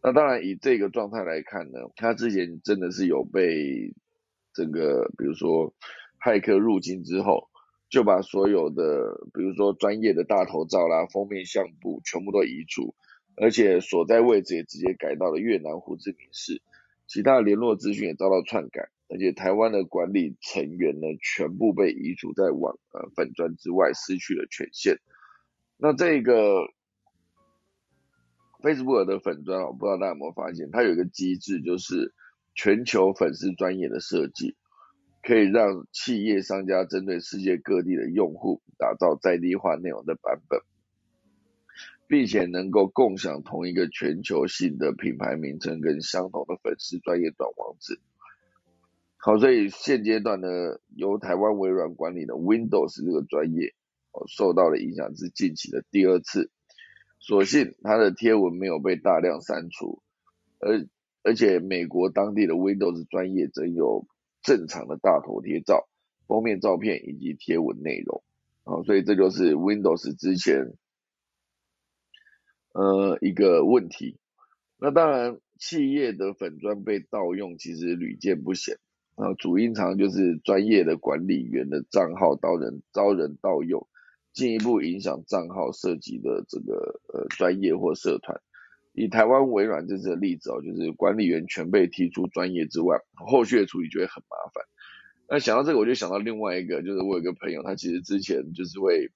[0.02, 3.94] 那当然以这个状态来看呢，它之前真的是有被
[4.54, 5.74] 这个，比如说
[6.24, 7.50] 骇客入侵之后，
[7.90, 12.94] 就把所有的，比如说专业的大头照啦、封面相簿全部都移除，
[13.36, 16.62] 而且所在位置也直接改到了越南胡志明市，
[17.06, 18.88] 其他联络资讯也遭到篡改。
[19.12, 24.98] 而且台湾的管理成员呢，全部被移除在网呃粉砖之外，失去了权限。
[25.76, 26.68] 那这个
[28.62, 32.14] Facebook 的粉砖，我不知道大家有没有发现，它有一个机制，就是
[32.54, 34.54] 全球粉丝专业的设计，
[35.22, 40.60] 可以让企业商家针对世界各地的用户，打造在地化内容的版本，
[42.06, 47.98] 并且能够共享同一个全球性的品牌名称跟相同的粉丝专业短网址。
[49.22, 50.48] 好，所以现阶段呢，
[50.96, 53.74] 由台湾微软管理的 Windows 这个专业，
[54.12, 56.50] 哦，受到了影响是近期的第二次。
[57.18, 60.02] 所幸它的贴文没有被大量删除，
[60.58, 60.86] 而
[61.22, 64.06] 而且美国当地的 Windows 专业则有
[64.40, 65.86] 正常的大头贴照、
[66.26, 68.22] 封面照片以及贴文内容。
[68.64, 70.72] 好，所以这就是 Windows 之前，
[72.72, 74.18] 呃，一个问题。
[74.78, 78.78] 那当然，企业的粉砖被盗用，其实屡见不鲜。
[79.20, 83.86] 啊，主因常就是专业的管理员的账号遭人遭人盗用，
[84.32, 88.40] 进一步影响账号涉及的这个呃专业或社团。
[88.92, 94.64] 以台湾微软这次的例子哦，就是管理员全被踢出专业之外，后续的处理就会很麻烦。
[95.28, 99.10] 那想到这个，我就想到另外一个，就是我有个朋友，他其实之前就是会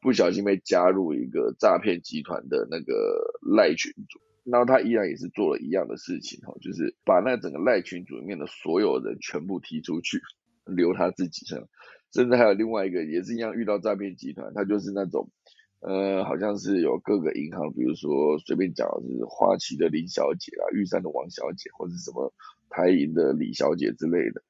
[0.00, 4.18] 不小心被加入一个诈骗集团的那个赖群组。
[4.50, 10.20] 然后他依然也是做了一样的事情哈，就是把那整个赖群组里面的所有人全部踢出去，
[10.64, 11.68] 留他自己上。
[12.12, 15.30] 甚至还有另外一个也是一样遇到诈骗集团，他就是那种
[15.78, 22.32] 呃，好像是有各个银行，比如说随便讲是花旗的林小姐啊，玉山的王小姐，或者什么
[22.68, 24.42] 台银的李小姐之类的，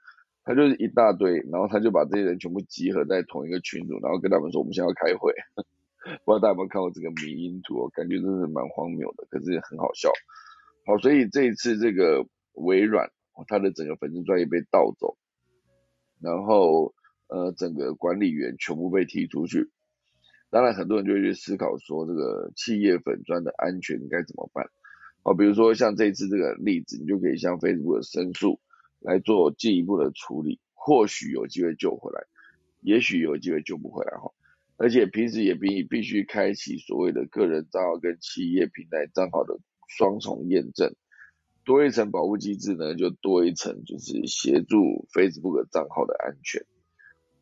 [0.43, 5.35] 他就是一大堆，然后他就把这些人全部集合在同一个群组，然后跟他们说我们现在要开会。
[6.25, 10.11] 不知道大家有没有看过这个迷因图哦，感觉真是蛮荒谬的，可是很好笑。
[10.87, 13.11] 好，所以这一次这个微软，
[13.47, 15.19] 它的整个粉丝专业被盗走，
[16.21, 16.95] 然后
[17.29, 19.71] 呃整个管理员全部被踢出去。
[20.49, 24.67] 当然，很多人就会去思考说，这个企业粉砖的安全该怎么办？
[25.23, 28.59] 哦，比如说像这一次这个例子，你就可以向 Facebook 申诉
[29.01, 32.25] 来做进一步的处理，或许有机会救回来，
[32.81, 34.33] 也许有机会救不回来哈。
[34.81, 40.97] 而且平时也必必须开启所谓的个人账号跟企业平台账号的双重验证，
[41.65, 46.65] 多一层保护机制呢，就多一层就是协助 Facebook 账号的安全。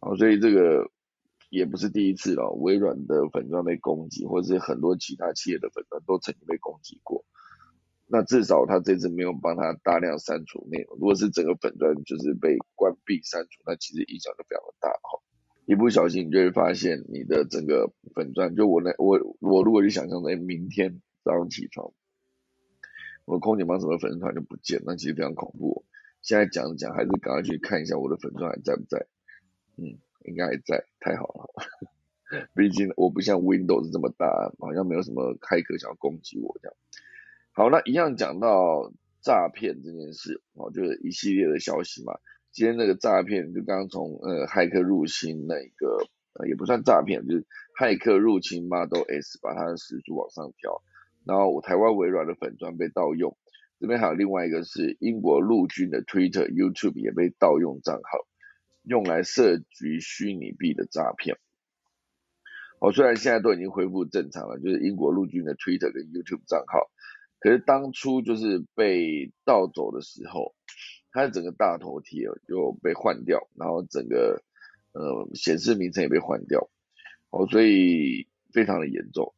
[0.01, 0.91] 好，所以这个。
[1.51, 7.25] 也不是第一次了，微软的粉钻被攻击，或者是很多其他企业的粉钻都曾经被攻击过。
[8.07, 10.99] 那至少他这次没有帮他大量删除内容。
[10.99, 15.19] 如果是整个粉钻就是被关闭删除，那其实影响就非常的大哈。
[15.69, 21.93] 一不小心你就会发现你的整个粉钻，就我那我我如果去想象在明天早上起床，
[23.27, 25.85] 我空姐帮什么粉丝团就不见，那其实非常恐怖。
[26.23, 29.07] 现在讲讲还是赶快去看一下我的粉钻还在不在，
[29.77, 29.99] 嗯。
[30.25, 31.55] 应该还在，太好了。
[32.55, 36.77] 毕竟我不像 Windows 这么大，好像没有什么开客想要攻击我这样。
[37.53, 38.93] 好，那一样讲到
[39.23, 42.19] 诈骗这件事，哦，就是一系列的消息嘛。
[42.53, 47.47] 今天那个诈骗就刚刚从呃骇客入侵那个，也不算诈骗，就是
[47.79, 50.83] 骇客入侵 Model S 把它的时速往上调，
[51.25, 53.37] 然后台湾微软的粉砖被盗用，
[53.79, 58.27] 这边还有另外一个是英国陆军的 Twitter、YouTube 也被盗用账号。
[58.85, 61.37] 用来设局虚拟币的诈骗，
[62.81, 66.89] 哦，虽然现在都已经恢复正常了，就是英国陆军的 Twitter 跟 YouTube 账号，
[67.39, 70.55] 可是当初就是被盗走的时候，
[71.13, 74.43] 它的整个大头贴就被换掉，然后整个
[74.93, 76.69] 呃显示名称也被换掉，
[77.31, 79.35] 哦，所以非常的严重。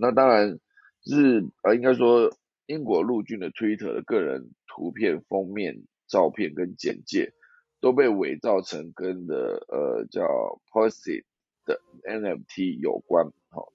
[0.00, 0.58] 那当然
[1.02, 2.36] 是呃应该说
[2.66, 7.32] 英国陆军的 Twitter 的个人图片封面、照片跟简介。
[7.80, 10.26] 都被伪造成跟的呃叫
[10.72, 11.22] Posit
[11.64, 13.72] 的 NFT 有关，好，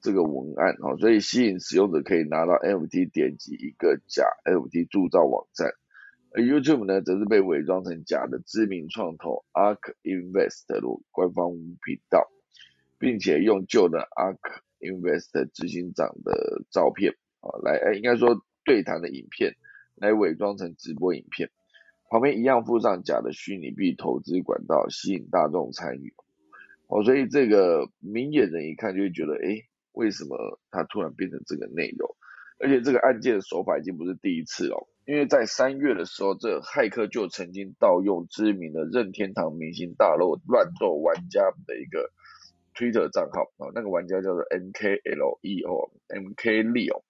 [0.00, 5.74] 这个文案好，所以吸引使用者可以拿到 NFT 点击一个假 NFT 铸造网站，
[6.36, 10.80] 而 YouTube 呢则是被伪装成假的知名创投 Ark Invest 的
[11.12, 12.28] 官方频道，
[12.98, 14.40] 并且用旧的 Ark
[14.80, 19.54] Invest 执行长的照片啊来，哎应该说对谈的影片
[19.94, 21.50] 来伪装成直播影片。
[22.10, 26.14] 旁边一样附上假的虚拟币投资管道，吸引大众参与。
[26.88, 29.62] 哦，所以这个明眼人一看就会觉得，哎，
[29.92, 32.14] 为什么它突然变成这个内容？
[32.58, 42.10] 而且这个案件的手法已经不是第一次了，因为在三月的时候，这骇客就曾经盗用知名的任天堂明星大陆乱斗玩家的一个
[42.74, 47.02] Twitter 账号，啊，那个玩家叫做 MKLEO，MKLEO，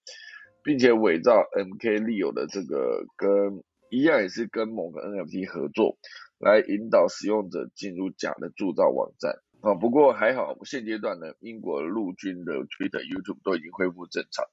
[0.63, 5.99] 并且伪造 MKLEO 的这个跟一样也是跟某个 NFT 合作，
[6.39, 9.39] 来引导使用者进入假的铸造网站。
[9.61, 9.75] 啊。
[9.75, 14.45] 不过还好，现阶段呢，英国陆军的 Twitter、YouTube 都已经恢复正常，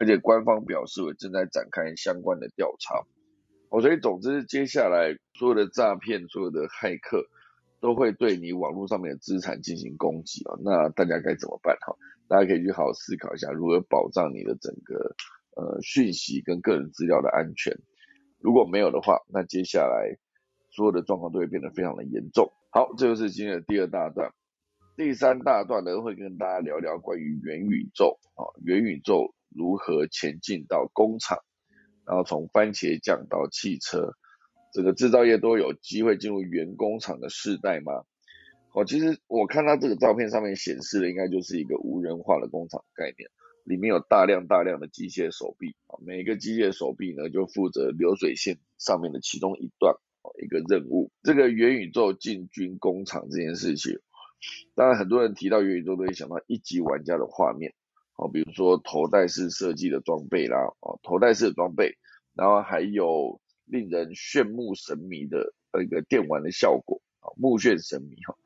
[0.00, 3.04] 而且官方表示我正在展开相关的调查。
[3.70, 7.24] 哦，所以总之，接下来所有的诈骗、所有的骇客
[7.80, 10.58] 都会对你网络上面的资产进行攻击啊。
[10.62, 11.76] 那大家该怎么办？
[11.80, 11.96] 哈，
[12.28, 15.16] 大家可以去好好思考一下，如何保障你的整个
[15.56, 17.74] 呃讯息跟个人资料的安全。
[18.40, 20.18] 如果没有的话，那接下来
[20.70, 22.52] 所有的状况都会变得非常的严重。
[22.70, 24.32] 好，这就是今天的第二大段。
[24.96, 31.38] 第三大段呢，会跟大家聊聊关于元宇宙啊，元宇宙如何前进到工厂，
[32.06, 34.12] 然后从番茄酱到汽车，
[34.72, 38.04] 这个制造业都有机会进入原工厂的世代吗？
[38.74, 43.30] 哦，其实我看到这个照片上面显示的，应该就是一个无人化的工厂概念。
[43.64, 49.94] 里面有大量大量的机械手臂啊，每个机械手臂呢就负责流水线上面的其中一段
[50.42, 51.12] 一个任务。
[51.22, 54.00] 这个元宇宙进军工厂这件事情，
[54.74, 57.72] 当然很多人提到元宇宙都会想到一级玩家的画面，
[58.16, 61.96] 哦，比如说头戴式设计的装备啦，哦，头戴式的装备，
[62.34, 68.36] 然后还有令人炫目神迷的那个电玩的效果啊，目眩神迷哈。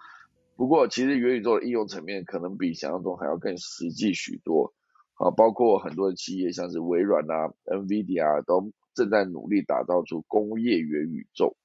[0.57, 4.73] 不过其实元宇宙的应用层面可能比想象中还要更实际许多。
[5.19, 11.57] 啊，包括很多的企业，像是微软啊、NVIDIA 都正在努力打造出工业元宇宙。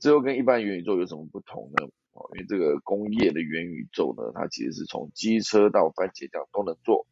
[0.00, 1.86] 这又跟一般元宇宙有什么不同呢？
[2.14, 7.06] 哦，因为这个工业的元宇宙呢，它其实是从机车到番茄酱都能做，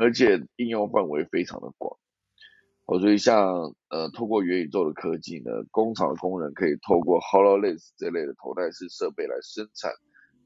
[0.00, 1.98] 而且应用范围非常的广。
[2.86, 9.92] 哦，所以像呃，透过元宇宙的科技呢，工厂的工人可以透过 HoloLens 这类的头戴式设备来生产、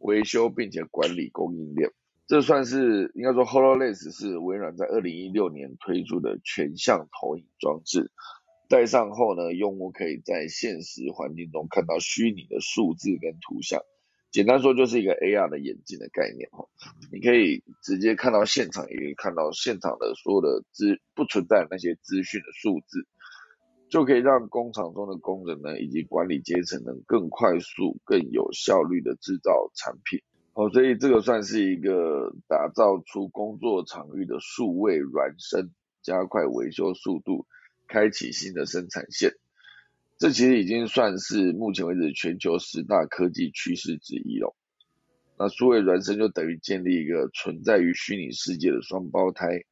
[0.00, 1.90] 维修并且管理供应链。
[2.26, 8.10] 这算是应该说，HoloLens 是微软在二零一六年推出的全向投影装置。
[8.68, 13.80] 戴上后呢，用户可以在现实环境中看到虚拟的数字跟图像，
[14.34, 16.66] 简单说就是一个 AR 的眼镜的概念哈，
[17.12, 23.06] 你可以直接看到现场，也可以看到现场的所有的资不存在那些资讯的数字，
[23.88, 30.20] 就可以让工厂中的工人呢以及管理阶层能更快速、更有效率的制造产品。
[30.54, 35.70] 哦，所以这个算是一个打造出工作场域的数位孪生，
[36.02, 37.46] 加快维修速度，
[37.86, 39.36] 开启新的生产线。
[40.18, 44.54] 这其实已经算是目前为止全球十大科技趋势之一了。
[45.38, 49.64] 那数位孪生就等于建立一个存在于虚拟世界的双胞胎，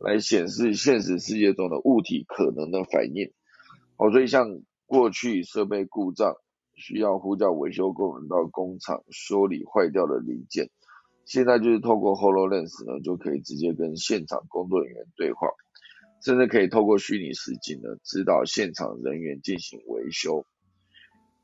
[0.00, 3.32] 来显示现实世界中的物体可能的反应。
[3.96, 6.36] 哦，所以像过去设备故障。
[6.78, 10.68] 需要呼叫维修工人到工厂修理坏掉的零件，
[11.24, 15.48] 现在就是透过 Hololens 呢，就可以直接跟现场工作人员对话，
[16.20, 20.44] 甚至可以透过虚拟实景呢，指导现场人员进行维修。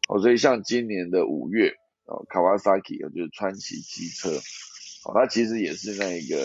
[0.09, 4.31] 哦，所以像今年的五月，哦，Kawasaki 就是川崎机车，
[5.05, 6.37] 哦，它其实也是那个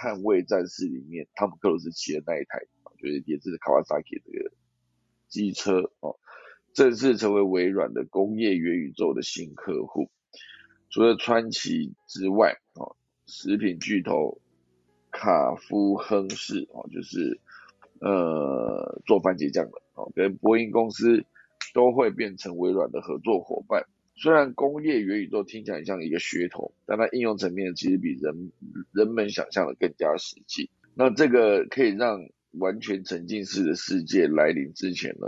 [0.00, 2.60] 捍卫战士里面汤姆克鲁斯骑的那一台，
[2.98, 4.52] 就是也是 Kawasaki 这个
[5.28, 6.16] 机车，哦。
[6.72, 10.10] 正式成为微软的工业元宇宙的新客户。
[10.90, 12.96] 除了川崎之外，哦，
[13.26, 14.40] 食品巨头
[15.12, 17.40] 卡夫亨氏，哦，就是
[18.04, 21.24] 呃做番茄酱的，哦，跟波音公司
[21.72, 23.86] 都会变成微软的合作伙伴。
[24.14, 28.52] 虽然工业元宇宙听起来像一个噱头，但它应用层面其实比人
[28.92, 30.70] 人们想象的更加实际。
[30.94, 32.20] 那这个可以让
[32.52, 35.26] 完全沉浸式的世界来临之前呢？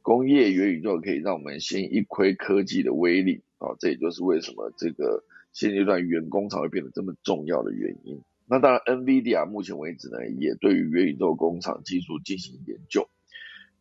[0.00, 8.22] 工业元宇宙可以让我们先一窥科技的威力啊，这也就是为什么这个现阶段员工才会变得这么重要的原因。
[8.48, 13.08] 那当然，NVIDIA 目前为止呢，也对于元宇宙工厂技术进行研究，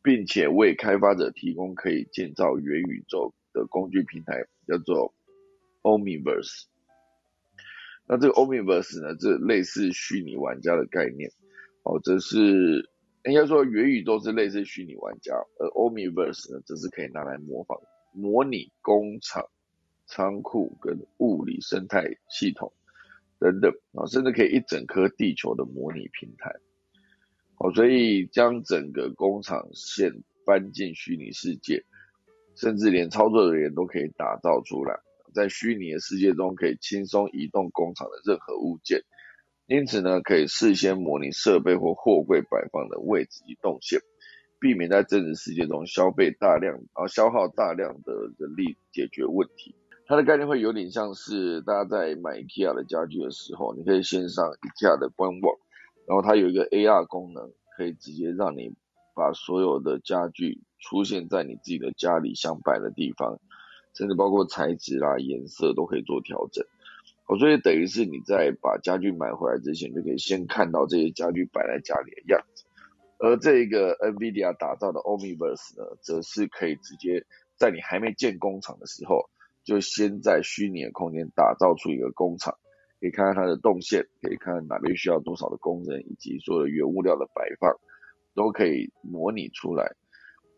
[0.01, 5.13] 并且为开发者提供可以建造元宇宙的工具平台，叫做
[5.83, 6.63] Omniverse。
[8.07, 11.31] 那这个 Omniverse 呢，这类似虚拟玩家的概念
[11.83, 12.89] 哦，这是。
[13.27, 17.75] 应该说，元宇宙是类似虚拟玩家，而 Omniverse 呢，则是可以拿来模仿、
[18.13, 19.43] 模拟工厂、
[20.05, 22.71] 仓库跟物理生态系统
[23.45, 26.51] 等等啊，甚至可以一整颗地球的模拟平台。
[27.59, 31.85] 好，所以将整个工厂线搬进虚拟世界，
[32.55, 34.97] 甚至连操作人员都可以打造出来，
[35.35, 39.03] 在虚拟的世界中可以轻松移动工厂的任何物件。
[39.67, 43.99] 因此呢，可以事先模拟设备或货柜摆放的位置及动线，
[44.59, 49.75] 避免在真实世界中消费大量啊消耗大量的人力解决问题。
[50.07, 55.57] 它的概念会有点像是大家在买 IKEA 的家具的时候，你可以先上 IKEA 的官网，
[56.07, 58.75] 然后它有一个 AR 功能，可以直接让你
[59.15, 63.39] 把所有的家具出现在你自己的家里想摆的地方，
[63.95, 66.63] 甚至包括材质啦、颜色都可以做调整。
[67.27, 72.63] 哦，所以等于是你在把家具买回来之前，就可以先看到这些家具摆在家里的样子。
[73.17, 77.25] 而这一个 NVIDIA 打造的 Omniverse 呢，则是可以直接
[77.55, 79.27] 在你还没建工厂的时候，
[79.65, 82.57] 就先在虚拟的空间打造出一个工厂，
[83.01, 87.75] 可以看看它的动线，可以看看哪边需要多少的工人，以及所有的原物料的摆放，
[88.33, 89.95] 都可以模拟出来。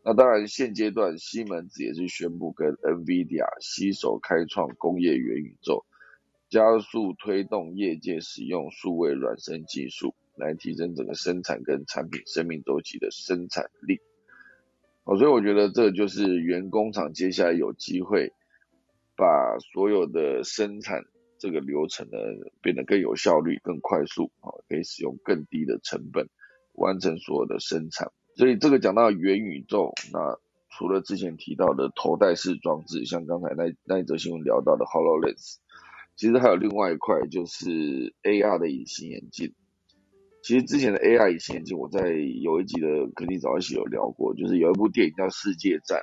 [0.03, 5.86] 那当然，现阶段西门子也是宣布跟 NVIDIA 携手开创工业元宇宙。
[6.49, 13.99] 加速推动业界使用数位孪生技术，来提升整个生产跟产品生命周期的生产力。
[15.03, 18.32] 哦，所以我觉得这就是原工厂接下来有机会
[19.18, 21.03] 把所有的生产
[21.39, 22.18] 这个流程呢
[22.61, 26.30] 变得更有效率、更快速啊，可以使用更低的成本
[26.74, 28.11] 完成所有的生产。
[28.36, 30.38] 所以这个讲到元宇宙，那
[30.70, 35.55] 除了之前提到的头戴式装置，像刚才那那一则新闻聊到的 Hololens。
[36.15, 39.53] 其实还有另外一块，就是 AR 的隐形眼镜。
[40.41, 45.99] 其实之前的 AR 隐形眼镜，我在有一集的科技早一起有聊过，就是有一部电影叫《世界战》，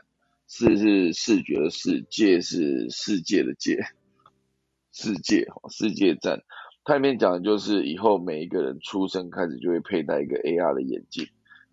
[0.47, 3.81] 视是视觉的视，界是世界的界，
[4.93, 6.43] 世界哈，世界战。
[6.85, 11.27] 它里面讲的就是以后每一个人出生开始就会佩戴一个 AR 的眼镜，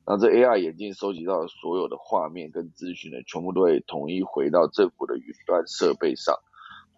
[0.05, 6.36] 那这 AR 眼镜收集到的所有的画面跟资讯呢，全部都会统一回到政府的云端设备上。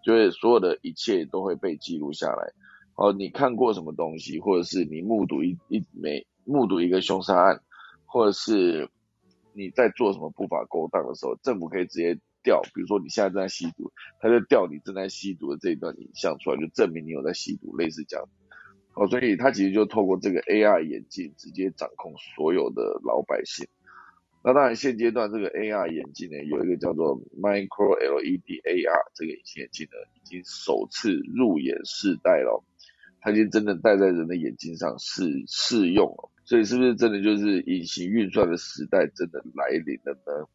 [0.05, 2.51] 就是所有的一切都会被记录下来。
[2.95, 7.61] 哦，你看过什么东西，或者是你目睹一一枚目睹一个凶杀案，
[8.05, 8.89] 或者是
[9.55, 18.27] 你在做什么不法勾当的时候，政府可以直接调，比如说你现在正在吸毒，他就调你正在吸毒的这一段影像出来，就证明你有在吸毒，类似这样。
[18.95, 23.67] 哦，所以他其实就透过这个 AR 眼镜直接掌控所有的老百姓。
[24.43, 32.61] 那当然，现阶段这个 AR 眼镜呢，有一个叫做 Micro LED AR 这个隐形眼镜呢，已经首次入眼试戴了，
[33.21, 36.29] 它已经真的戴在人的眼睛上试试用了。
[36.45, 40.47] 所以是不是真的就是隐形运算的时代真的来临了呢？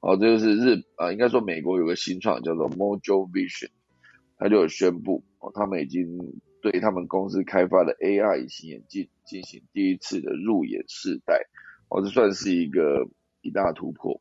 [0.00, 3.70] 好，这就是日啊，应该说美国有个新创叫做 Mojo Vision，
[4.38, 6.18] 他就有宣布哦，他们已经
[6.62, 11.46] 对他们公司开发的 AR 隐形眼镜进行第一次的入眼试戴，
[11.88, 13.08] 哦，这算是一个。
[13.42, 14.20] 一大突破，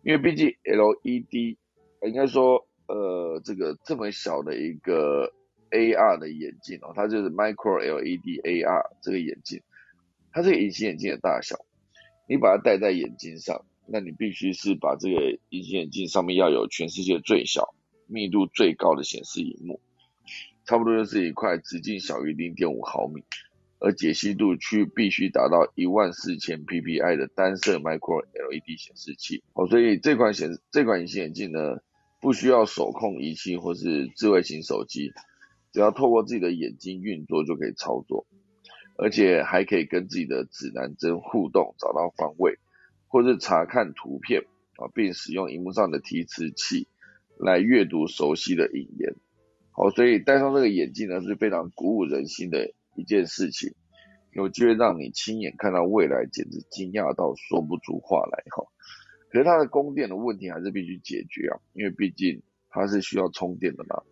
[0.00, 1.58] 因为毕竟 LED，
[2.00, 5.30] 应该说，呃，这个这么小的一个
[5.70, 9.60] AR 的眼镜哦，它就是 Micro LED AR 这个眼镜，
[10.38, 11.56] 它这个隐形眼镜的大小，
[12.28, 17.74] 你把它戴在眼睛上，那你必须是把这个隐形眼镜上面要有全世界最小、
[18.06, 19.80] 密度最高的显示荧幕，
[20.64, 23.24] 差不多就是一块直径小于零点五毫米。
[23.80, 31.78] 而解析度区必须达到一万四千 PPI 的单色 Micro LED 显示器哦，所以这款显这款隐形眼镜呢，
[32.20, 35.12] 不需要手控仪器或是智慧型手机，
[35.72, 38.24] 只要透过自己的眼睛运作就可以操作，
[38.98, 42.58] 而且还可以跟自己的指南针互动，找到方位，
[43.06, 44.42] 或是查看图片
[44.76, 46.88] 啊，并使用荧幕上的提词器
[47.38, 49.14] 来阅读熟悉的引言。
[49.70, 52.74] 好，所以戴上这个眼镜呢，是非常鼓舞人心的。
[52.96, 53.76] 一件事情，
[54.32, 58.66] 有机会让你亲眼看到未来，简直惊讶到说不出话来哈。
[59.30, 64.02] 可是它的供电的问题还是必须解决啊，因为毕竟它是需要充电的嘛。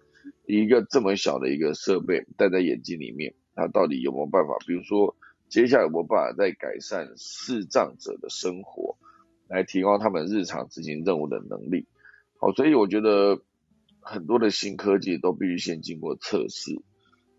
[0.47, 4.57] 一个这么小的一个设备戴在眼睛里面，它到底有没有办法？
[4.67, 5.17] 比如说，
[5.49, 8.97] 接下来有没有办法再改善视障者的生活，
[9.49, 11.87] 来提高他们日常执行任务的能力？
[12.39, 13.41] 好，所以我觉得
[14.01, 16.83] 很多的新科技都必须先经过测试。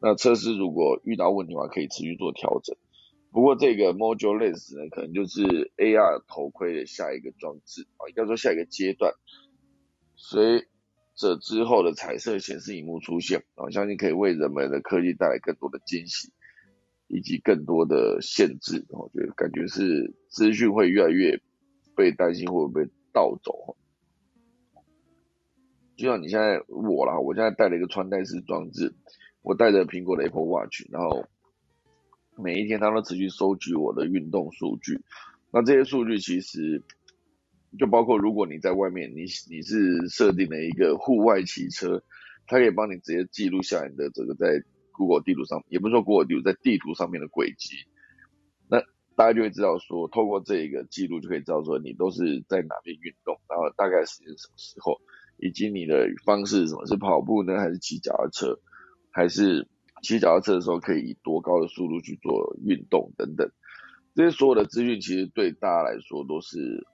[0.02, 2.76] 那测试如果遇到问题的话，可以持续做调整。
[3.32, 9.14] 不过这个 Module Lens 呢，可能就是 AR 头盔的下一个装置啊，应该说下一个阶段。
[10.16, 10.66] 所以
[11.18, 16.32] 这之后的彩色显示荧幕出现啊，相信可以为人们的科技带来更多的惊喜，
[17.08, 18.86] 以及更多的限制。
[18.90, 21.42] 我觉得感觉是资讯会越来越
[21.96, 23.76] 被担心会不会被盗走。
[25.96, 28.94] 就像你现在我啦，我现在带了一个穿戴式装置。
[29.42, 31.26] 我带着苹果的 Apple Watch，然后
[32.36, 35.02] 每一天它都持续收集我的运动数据。
[35.52, 36.84] 那这些数据其实
[37.78, 42.04] 就包括，如果你在外面，你你是设定了一个户外骑车，
[42.46, 47.76] 它可以帮你直接记录下来的这个在 Google 地图上，也不是说 Google 地图，在地图上面的轨迹。
[48.70, 48.82] 那
[49.16, 55.00] 大家就会知道说，透过这一个记录就可以知道说你都是在哪边运动，然后大概时间什么时候，
[55.38, 58.60] 以及你的方式什么是跑步呢，还是骑脚踏车？
[59.10, 59.68] 还是
[60.04, 63.50] 骑脚踏车的时候可以以多高的速度去做运动等等，
[64.14, 66.86] 这些所有的资讯其实对大家来说都是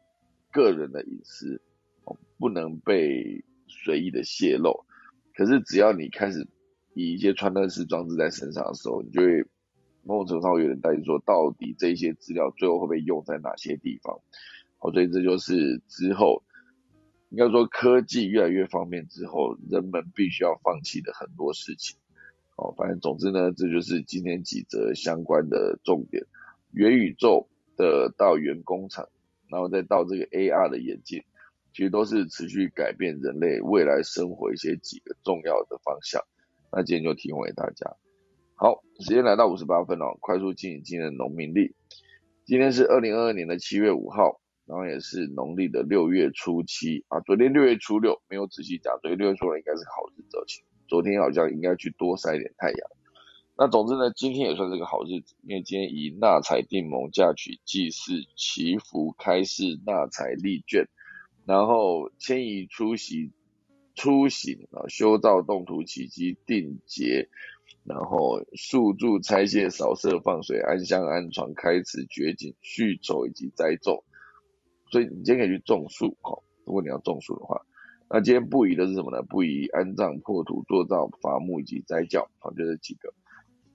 [0.53, 1.59] 个人的隐私
[2.05, 4.85] 哦，不能被随意的泄露。
[5.35, 6.47] 可是只要你开始
[6.93, 9.43] 以一些穿戴式装置在身上的时候，你就会
[10.03, 14.21] 某种程度上有点担心说，到底这些资料最后会被用在哪些地方？
[14.77, 16.43] 好，所以这就是之后
[17.29, 21.97] 应该说科技越来越方便之后，人们必须要放弃的很多事情。
[22.55, 26.23] 哦，反正总之呢，这就是今天几则相关的重点。
[26.71, 29.09] 元宇宙的到元工厂，
[29.53, 31.21] 然后再到这个 AR 的眼镜，
[31.73, 36.23] 其实都是持续改变人类未来生活一些几个重要的方向。
[36.71, 37.95] 那今天就提供给大家。
[38.55, 41.75] 好，时间来到五十八分了，快速进行今天的农民历。
[42.45, 47.19] 今天是二零二二年的七月五号，然后也是农历的六月初七啊。
[47.19, 50.37] 昨天六月初六没有仔细讲，昨天六月初六应该是好日子。
[50.87, 52.89] 昨天好像应该去多晒一点太阳。
[53.55, 60.87] 那总之呢，今天也算是个好日子，因为今天以纳财定盟、嫁娶、祭祀、祈福、开市、纳财、立卷，
[61.45, 63.31] 然后迁移、出席、
[63.93, 67.29] 出行啊、修造、动土、起基、定节，
[67.83, 74.03] 然后树柱、拆卸、扫射、放水、安香、安床、开祠、掘井、续筹以及栽种。
[74.89, 77.61] 所以你今天可以去种树哈，如果你要种树的话。
[78.09, 79.23] 那今天不宜的是什么呢？
[79.23, 83.13] 不宜安葬、破土、做灶、伐木以及斋教，好，就这几个。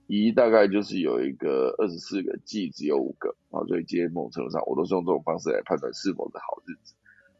[0.09, 6.94] 宜大概就是有一个二十四个，忌只有五个，啊，所以今天某种程度上我都是用这种方式来判断是否是好日子。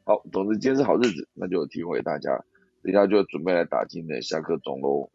[0.05, 2.45] 好，总之今天是好日子，那就提供给大家。
[2.83, 5.11] 等一下就准备来打今天的下课钟喽。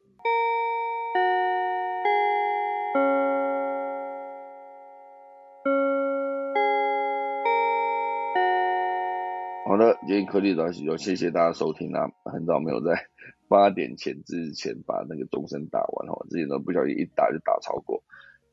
[9.67, 12.09] 好的，今天科技早起就谢谢大家收听啊！
[12.25, 13.07] 很早没有在
[13.53, 18.01] 八点前之前把那个钟声打完哦，之前都不小心一打就打超过。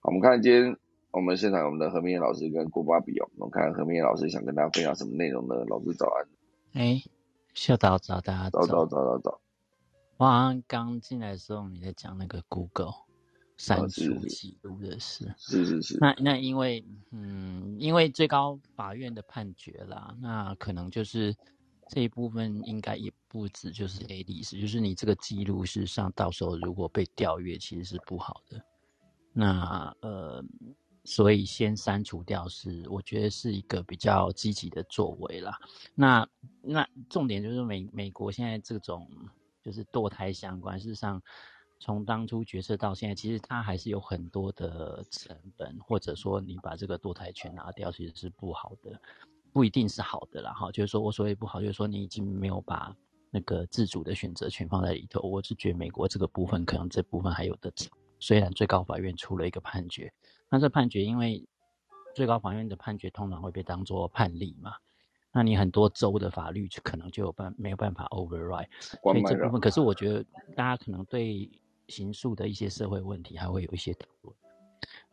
[0.01, 0.76] 好，我们看今天
[1.11, 5.55] 我们现场我们的何明老师跟郭巴比哦，我们看何明老师想跟大家分享什么内容呢？
[5.70, 6.28] 老师早安。
[6.74, 7.03] 哎，
[7.55, 8.66] 秀导早，大家早。
[8.66, 9.40] 早早早早。
[10.18, 12.92] 我好像刚进来的时候你在讲那个 Google
[13.57, 15.32] 删除记录的事。
[15.38, 15.96] 是是是。
[15.98, 21.34] 那那因为嗯，因为最高法院的判决啦，那可能就是
[21.91, 28.64] 这一部分应该也不止就是 A D 史，就是你这个记录事实上到时候如果被调阅，其实是不好的。
[29.32, 30.43] 那呃。
[31.03, 35.59] 所以先删除掉是，我觉得是一个比较积极的作为啦。
[35.95, 36.28] 那
[36.61, 39.09] 那重点就是美美国现在这种
[39.62, 41.20] 就是堕胎相关，事实上
[41.78, 49.01] 从当初决策到现在，其实它还是有很多的成本，或者说你把这个堕胎权拿掉，其实是不好的，
[49.53, 50.53] 不一定是好的啦。
[50.53, 52.94] 哈，就是说我所谓不好，就是说你已经没有把
[53.30, 55.20] 那个自主的选择权放在里头。
[55.20, 57.72] 我是觉得美国这个部分可能这部分还有的
[58.18, 60.12] 虽然最高法院出了一个判决。
[60.48, 61.46] 那这判决，因为
[62.14, 64.74] 最高法院的判决通常会被当作判例嘛，
[65.32, 68.66] 那你很多州的法律就可能就有办没有办法 override，
[69.01, 70.24] 所以这部分，可是我觉得
[70.57, 71.48] 大家可能对
[71.86, 74.36] 刑诉的一些社会问题还会有一些讨论，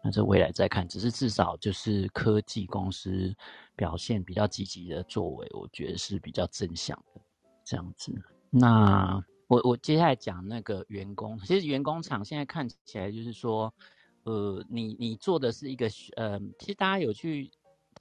[0.07, 3.35] 那这未来再看，只是至少就是科技公司
[3.75, 7.19] 表现比较积极的作为，我觉得是比较正向的
[7.65, 8.13] 这样子。
[8.49, 13.73] 那我我接下来讲那个员工，其实员工厂现在看起来就是说。
[14.23, 15.87] 呃，你你做的是一个
[16.17, 17.49] 呃，其实大家有去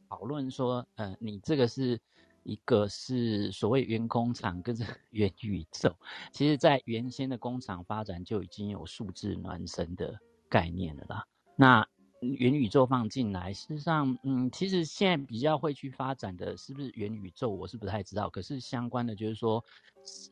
[0.08, 2.00] 讨论说，呃，你这个是
[2.42, 5.94] 一个是所谓员工厂跟着 元宇宙，
[6.32, 11.24] 其实在原先的工厂发展就已经有数字孪生的概念了啦。
[11.54, 11.86] 那
[12.20, 18.30] 元宇宙放进来，事实上，嗯，其实现在比较会去发展的是不是元宇宙，我是不太知道。
[18.30, 19.64] 可是相关的就是说。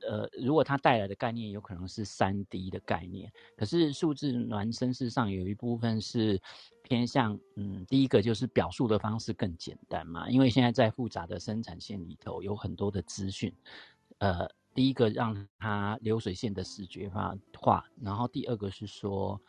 [0.08, 6.40] 呃，如果它带来的概念有可能是三 D 的概念，可是数字孪生事上有一部分是
[6.84, 13.52] 偏向，嗯，第一个就是表述的方式更简单嘛，因为现在在复杂的生产线里头有很多的资讯，
[14.18, 17.10] 呃，第一个让它流水线的视觉
[17.58, 19.40] 化，然后第二个是说。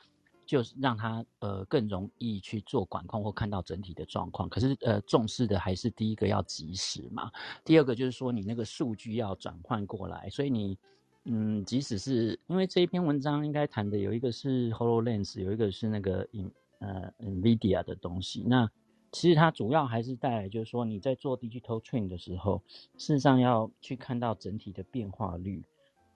[0.45, 7.31] 就是让他呃更容易去做管控或看到整体的状况，可是呃重视的还是第一个要及时嘛，
[7.63, 10.77] 第二个就是说你那个数据要转换过来，所以你
[11.23, 18.69] 嗯即使是因为这一篇文章应该谈的有一个是 Hololens，有一个是那个 in 呃 Nvidia 的东西，那
[19.11, 22.61] 其实它主要还是带来就是说你在做 digital train 的时候，
[22.97, 25.63] 事实上要去看到整体的变化率，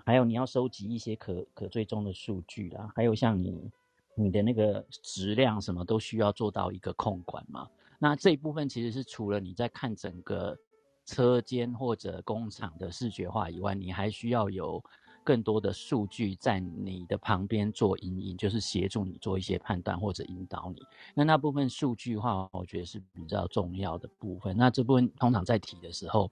[0.05, 3.71] 还有你要收集一些可可追踪的数据啦，还有像你。
[4.15, 7.67] 你的那个质量什么都需要做到一个控管嘛？
[7.97, 10.57] 那这一部分其实是除了你在看整个
[11.05, 14.83] 车间或者工厂的视觉化以外，你还需要有
[15.23, 20.81] 更多的数据在你的旁边做引引，就是协助你做一些判断或者引导你。
[21.13, 24.55] 那那部分数据化，我觉得是比较重要的部分。
[24.55, 26.31] 那这部分通常在提的时候，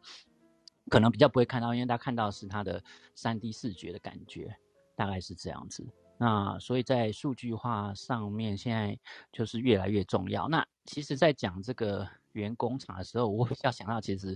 [0.90, 2.82] 可能比较不会看到，因为大家看到是它的
[3.14, 4.56] 三 D 视觉的感觉，
[4.96, 5.86] 大概是这样子。
[6.18, 8.98] 那所以在数据化上面，现在
[9.32, 10.48] 就是越来越重要。
[10.50, 14.36] 那其实，在讲这个原工厂的时候，我比较想到，其实，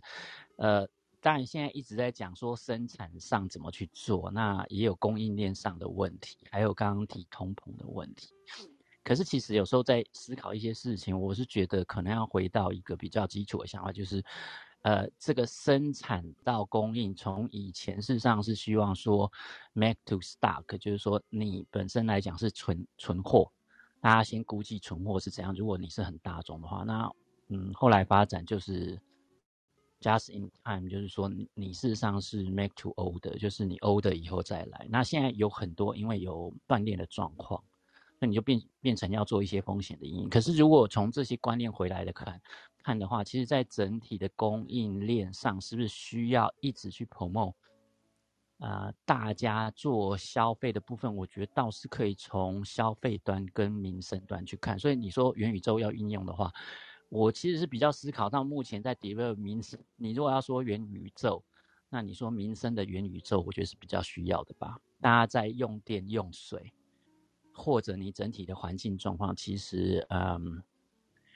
[0.58, 0.88] 呃，
[1.20, 8.30] 当然现在一直在讲说生产上怎么去做，那也有供应链上的问题，还有刚刚提通膨的问题。
[9.04, 14.24] 可是其实有时候在思考一些事情，我是觉得可能要回到一个比较基础的想法，就是。
[14.84, 19.32] 呃，这个生产到供应，从以前事实上是希望说
[19.74, 23.52] ，make to stock，就是说你本身来讲是存存货，
[24.00, 25.54] 大家先估计存货是怎样。
[25.54, 27.12] 如果你是很大众的话，那
[27.50, 29.00] 嗯，后来发展就是
[30.00, 34.88] just in time，就是说你事实上是 make to order，就是你 order 以后再来。
[34.90, 37.64] 那现在有很多因为有断裂的状况。
[38.24, 42.40] 那你就变变成要做一些风险的应可是如果从这些观念回来的看
[42.84, 47.54] 看的话，其实，在整体的供应链上，是不是需要一直去 promote？
[48.60, 54.78] 啊，大家做消费的部分，我觉得倒是可以从消费端跟民生端去看。
[54.78, 56.52] 所以你说元宇宙要应用的话，
[57.10, 59.80] 我其实是比较思考到目前在 develop 民生。
[59.96, 61.44] 你如果要说元宇宙，
[61.90, 64.78] 那你说民生的元宇宙，我觉得是比较需要的吧？
[65.00, 66.74] 大家在用电用水。
[67.54, 70.64] 或者你整体的环境状况，其实，嗯，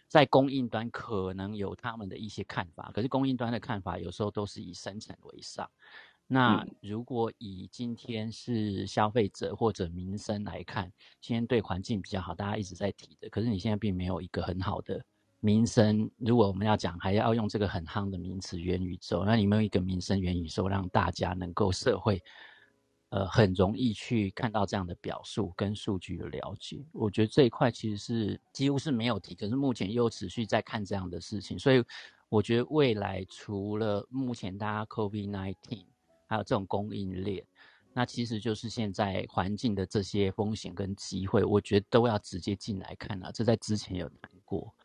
[0.08, 5.70] 在供应端可能有他们的一些看法，可是供应端的看法有时候都是以生产为上。
[6.28, 10.92] 那如果以今天是消费者或者民生来看，
[11.22, 15.00] 今天对环境比较好，大家一直在提的，可是你现在并没有一个很好的
[15.40, 16.10] 民生。
[16.18, 22.20] 如果我们要讲，还要用这个很夯的名词“元宇宙”，那你没有一个民生元宇宙，让大家能够社会。
[23.16, 26.86] 呃很容易去看到这样的表述跟数据的了解。
[26.92, 31.82] 我觉得这一块其实是几乎是没有提，可是目前又持续在看这样的事情，所以
[32.28, 35.86] 我觉得未来除了目前大家 COVID nineteen
[36.28, 37.46] 还有这种供应链。
[37.98, 43.32] 那其实就是现在环境的这些风险跟机会，我觉得都要直接进来看了。
[43.32, 44.76] 这在之前有谈过。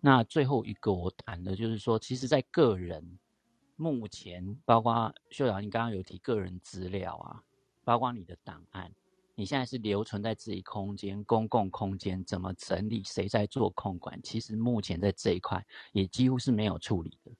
[0.00, 3.02] 那最后一个我谈的就是说，其实，在个人
[3.76, 7.42] 目前，包括秀瑶，你刚刚有提个人资料啊，
[7.88, 8.92] 包括你的档案，
[9.34, 14.20] 你现在是留存在自己空间、公共空间，怎么整理，谁在做控管？
[14.22, 17.32] 其实目前在这一块也几乎是没有处理的。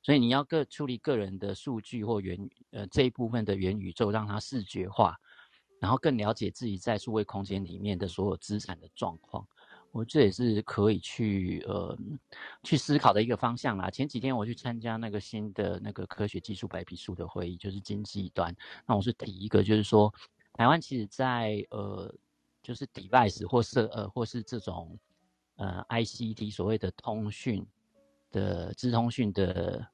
[0.00, 5.18] 所以你要个处理个人的数据或元呃这一部分的元宇宙，让它视觉化，
[5.80, 9.44] 然后更了解自己在数位空间里面的所有资产的状况，
[9.92, 11.96] 我这也是可以去呃
[12.62, 13.90] 去思考的一个方向啦。
[13.90, 18.54] 前几天我去参加那个新的那个科学技术白皮书的会议，就是经济端，
[18.86, 20.12] 那我是提一个，就是说
[20.52, 22.14] 台湾其实在呃
[22.62, 24.98] 就是 device 或是呃或是这种
[25.56, 27.66] 呃 ICT 所谓的通讯。
[28.32, 29.84] 的资通讯的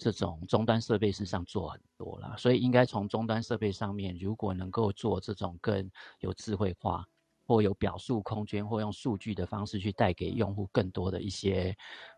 [0.00, 5.88] 这种终端设备事上做很多了，所以应该从终端设备上面，如果能够做这种更
[6.18, 7.06] 有智慧化，
[7.46, 11.76] 或有表述空间，或用数据的方式去带给用户更多的一些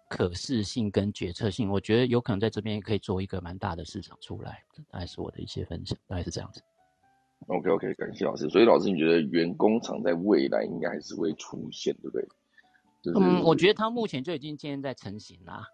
[0.08, 4.62] 可视性跟决策性，我觉得有可能在这边可以做一个蛮大的市场出来。
[4.90, 6.62] 大概是我的一些分享，大概是这样子。
[7.48, 8.48] OK OK，感谢老师。
[8.48, 12.26] 所以老师，你觉得原工厂在未来应该还是会出现，对不对？
[13.14, 15.64] 嗯，我觉得它目前就已经渐渐在成型啦。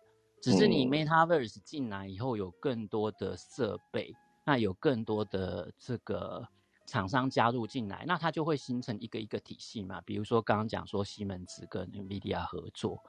[0.42, 4.12] 只是你 MetaVerse 进来以后，有更多的设备，
[4.44, 6.46] 那有更多的这个
[6.92, 10.00] 厂商加入进来，那它就会形成一个一个体系嘛。
[10.02, 13.02] 比如说刚刚讲说西门子跟 NVIDIA 合作，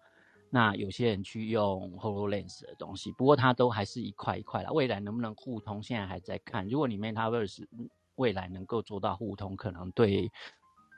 [0.49, 4.71] 那有些人去用 HoloLens 的东西，不过它都还是一块一块的。
[4.71, 6.65] 未来能不能互通，现在还在看。
[6.69, 7.67] 如果你 MetaVerse
[8.15, 10.31] 未来能够做到互通，可能对。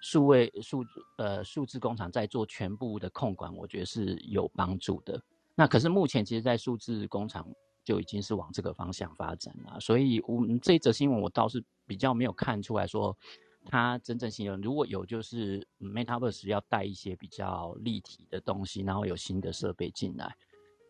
[0.02, 0.86] 数位数
[1.18, 5.20] 呃数字工厂在做全部的控管，我觉得是有帮助的。
[5.56, 7.48] 那可是目前其实，在数字工厂
[7.84, 9.80] 就已经是往这个方向发展了。
[9.80, 13.18] 所以，我们这一则新闻我倒是比较没有看出来说
[13.66, 14.56] 它真正性有。
[14.58, 20.36] 如果有，就是 MetaVerse 要带一些比较立体的东西，然后有新的设备进来，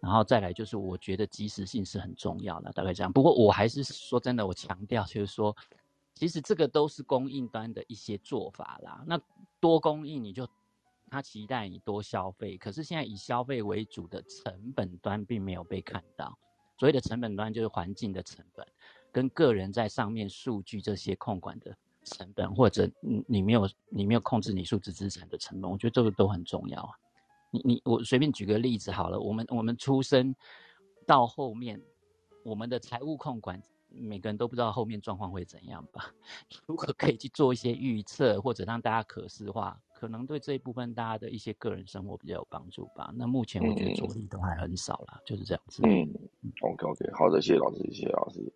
[0.01, 3.11] 然后再来就是我觉得及时性是很重要的，大概这样。
[3.11, 5.55] 不过我还是说真的，我强调就是说。
[6.17, 9.03] 其实这个都是供应端的一些做法啦。
[9.05, 9.19] 那
[9.59, 10.47] 多供应你就
[11.11, 16.39] 他期待你多消费，可是现在以消费为主的成本端并没有被看到。
[16.79, 18.65] 所谓的成本端就是环境的成本，
[19.15, 26.91] 跟个人在上面数据这些控管的成本，或者你你没有你没有控制你数字资产的成本，我觉得这个都很重要啊。
[27.49, 30.35] 你你我随便举个例子好了，我们我们出生
[31.05, 31.81] 到后面，
[32.43, 33.63] 我们的财务控管。
[33.97, 36.13] 每个人都不知道后面状况会怎样吧？
[36.67, 43.13] 如果可以去做一些预测，或者让大家可视化，可能对这一部分大家的一些个人生活比较有帮助吧。
[43.15, 45.81] 那目前我觉得着力都还很少啦，就是这样子。
[45.85, 46.11] 嗯
[46.59, 48.51] ，OK OK，好的，谢谢老师，谢谢老师。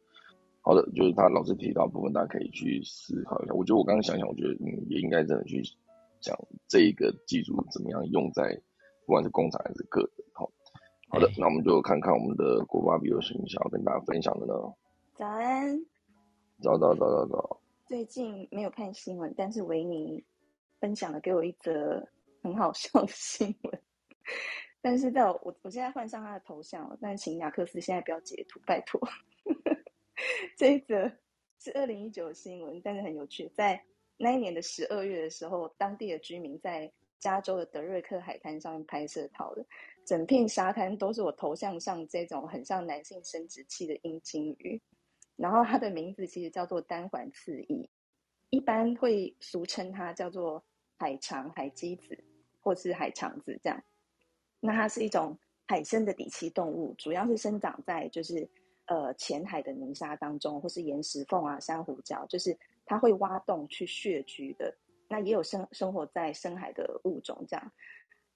[0.61, 3.53] 好的，就是他老师提到部分，大家可以去思考一下。
[3.53, 5.63] 我觉得我刚刚想想，我觉得嗯，也应该真的去
[6.19, 6.37] 讲
[6.67, 8.59] 这一个技术怎么样用在
[9.05, 10.09] 不管是工厂还是个人。
[10.33, 10.51] 好，
[11.09, 14.53] 好的，那我们就看看我们的国巴比有什么想要跟大家分享的呢？
[15.15, 15.79] 早安，
[16.61, 17.61] 早早早早早。
[17.87, 20.23] 最近没有看新闻，但是维尼
[20.79, 22.07] 分享了给我一则
[22.43, 23.81] 很好笑的新闻。
[24.81, 29.01] 但是在我我现在换上他的头像了，但请雅克斯现在不要截图，拜托。
[30.57, 31.11] 这一则
[31.59, 33.47] 是二零一九新闻，但是很有趣。
[33.55, 33.81] 在
[34.17, 39.65] 那一年的十二月的时候，当地的居民在加州的德瑞克海滩上面拍摄到的，
[40.05, 44.81] 整片沙滩都是我头像上这种很像男性生殖器的阴茎鱼。
[45.35, 47.89] 然后它的名字其实叫做单环刺翼，
[48.49, 50.61] 一般会俗称它叫做
[50.97, 52.21] 海肠、海鸡子
[52.59, 53.81] 或是海肠子这样。
[54.59, 58.49] 那它是一种海生的底栖动物，主要是生长在就是
[58.89, 64.75] 呃浅海的泥沙当中，或是岩石缝啊、珊瑚礁，就是它会挖洞去穴居的。
[65.07, 67.71] 那也有生生活在深海的物种这样。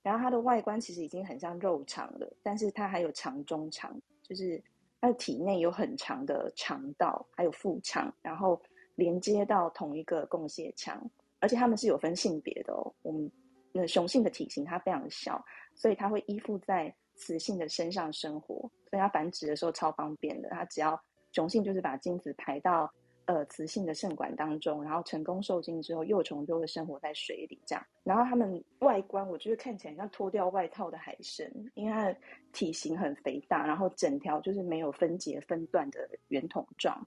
[0.01, 4.63] 然后它的外观其实已经很像肉肠了，但是它还有肠中肠，就是。
[5.01, 8.57] 它的体内有很长的肠道，还有腹腔，然后
[8.95, 10.97] 连接到同一个共血腔，
[11.41, 12.89] 而且它们是有分性别的哦。
[13.01, 13.29] 我们
[13.73, 15.43] 那雄性的体型它非常小，
[15.75, 18.55] 所以它会依附在雌性的身上生活，
[18.89, 20.49] 所以它繁殖的时候超方便的。
[20.49, 21.01] 它只要
[21.31, 22.91] 雄性就是把精子排到。
[23.25, 27.81] 呃，雌性的肾管当中，然后成功受精之后，幼虫就会生活在水里这样。
[28.03, 32.17] 然后它们外观，我觉得看起来像脱掉外套的海参，因为它的
[32.51, 37.01] 体型很肥大，然后整条就是没有分节分段的圆筒状，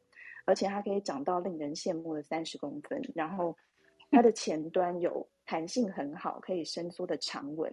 [0.46, 3.54] 而且它可以长到令人羡慕的三十公分，然后
[4.10, 7.70] 它的前端有弹性很好，可以伸缩的长吻。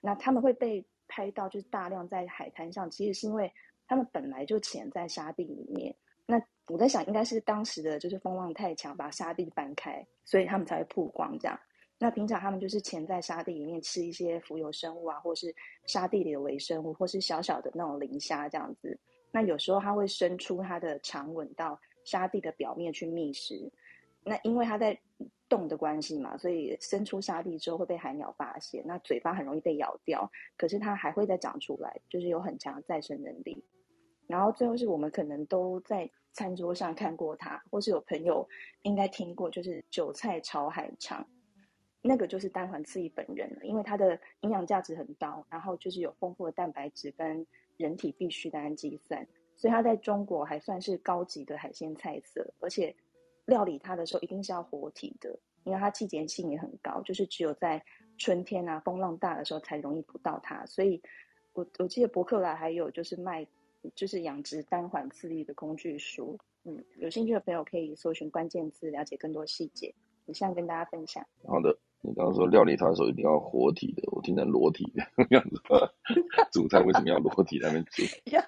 [0.00, 0.82] 那它们会被
[1.12, 3.52] 拍到，就是大量在海滩上，其实是因为
[3.86, 5.94] 他们本来就潜在沙地里面。
[6.24, 11.60] 那我在想，应该是当时的就是风浪太强，把沙地搬开，所以他们才会曝光这样。
[11.98, 15.54] 那平常他们就是潜在沙地里面吃一些浮游生物啊，或是
[15.84, 18.98] 沙地里的微生物，或是小小的那种磷虾这样子。
[19.30, 23.70] 那有时候它会伸出它的长吻到沙地的表面去觅食。
[24.24, 24.98] 那因为它在
[25.52, 30.30] 动的关系嘛，所以伸出沙地之后会被海鸟发现，那嘴巴很容易被咬掉。
[30.56, 33.62] 可是它还会再长出来，就是有很强的再生能力。
[34.26, 38.48] 然后最后是我们可能都在餐桌上看过它，或是有朋友
[38.80, 41.28] 应该听过，就是韭菜炒海肠。
[42.00, 47.46] 那个就是单环刺翼本人了，因为它的营养价值很高，然后就是有丰富的蛋白质跟
[47.76, 52.54] 人体必需的氨基酸，所以它在中国还算是高级的海鲜菜色。
[52.58, 52.96] 而且
[53.46, 57.82] 料理它的时候一定是要活体的，因为它季节性也很高，就是只有在
[58.18, 60.64] 春天啊风浪大的时候才容易捕到它。
[60.66, 61.02] 所以
[61.52, 63.46] 我我记得博客来还有就是卖
[63.94, 69.94] 就是养殖单环刺翼的工具书，嗯，有兴趣的朋友可以搜寻关键字了解更多细节。
[70.26, 71.26] 以上跟大家分享。
[71.46, 71.76] 好的。
[72.04, 75.56] 你刚刚说料理它的时候一定要活体的，我听成裸体的 样子。
[76.50, 78.02] 煮菜为什么要裸体那边煮？
[78.32, 78.42] 要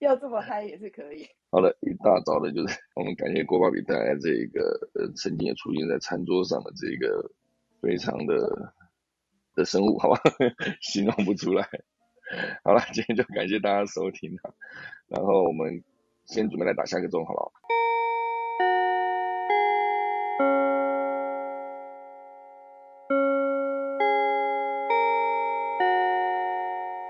[0.00, 1.26] 要这么嗨也是可以。
[1.50, 7.30] 好了，一大早的，就是我们感谢郭爸比带来这个呃，曾经也出现在餐桌上的这个
[7.80, 8.74] 非常的
[9.54, 10.20] 的生物，好吧，
[10.82, 11.66] 形容不出来。
[12.64, 14.54] 好了，今天就感谢大家收听了，
[15.08, 15.82] 然后我们
[16.26, 17.52] 先准备来打下个钟，好了好？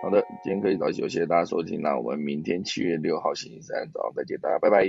[0.06, 4.86] 好的，今天可以早休，谢谢大家收听，那我们明天七月六号星期三早上再见，大家拜拜。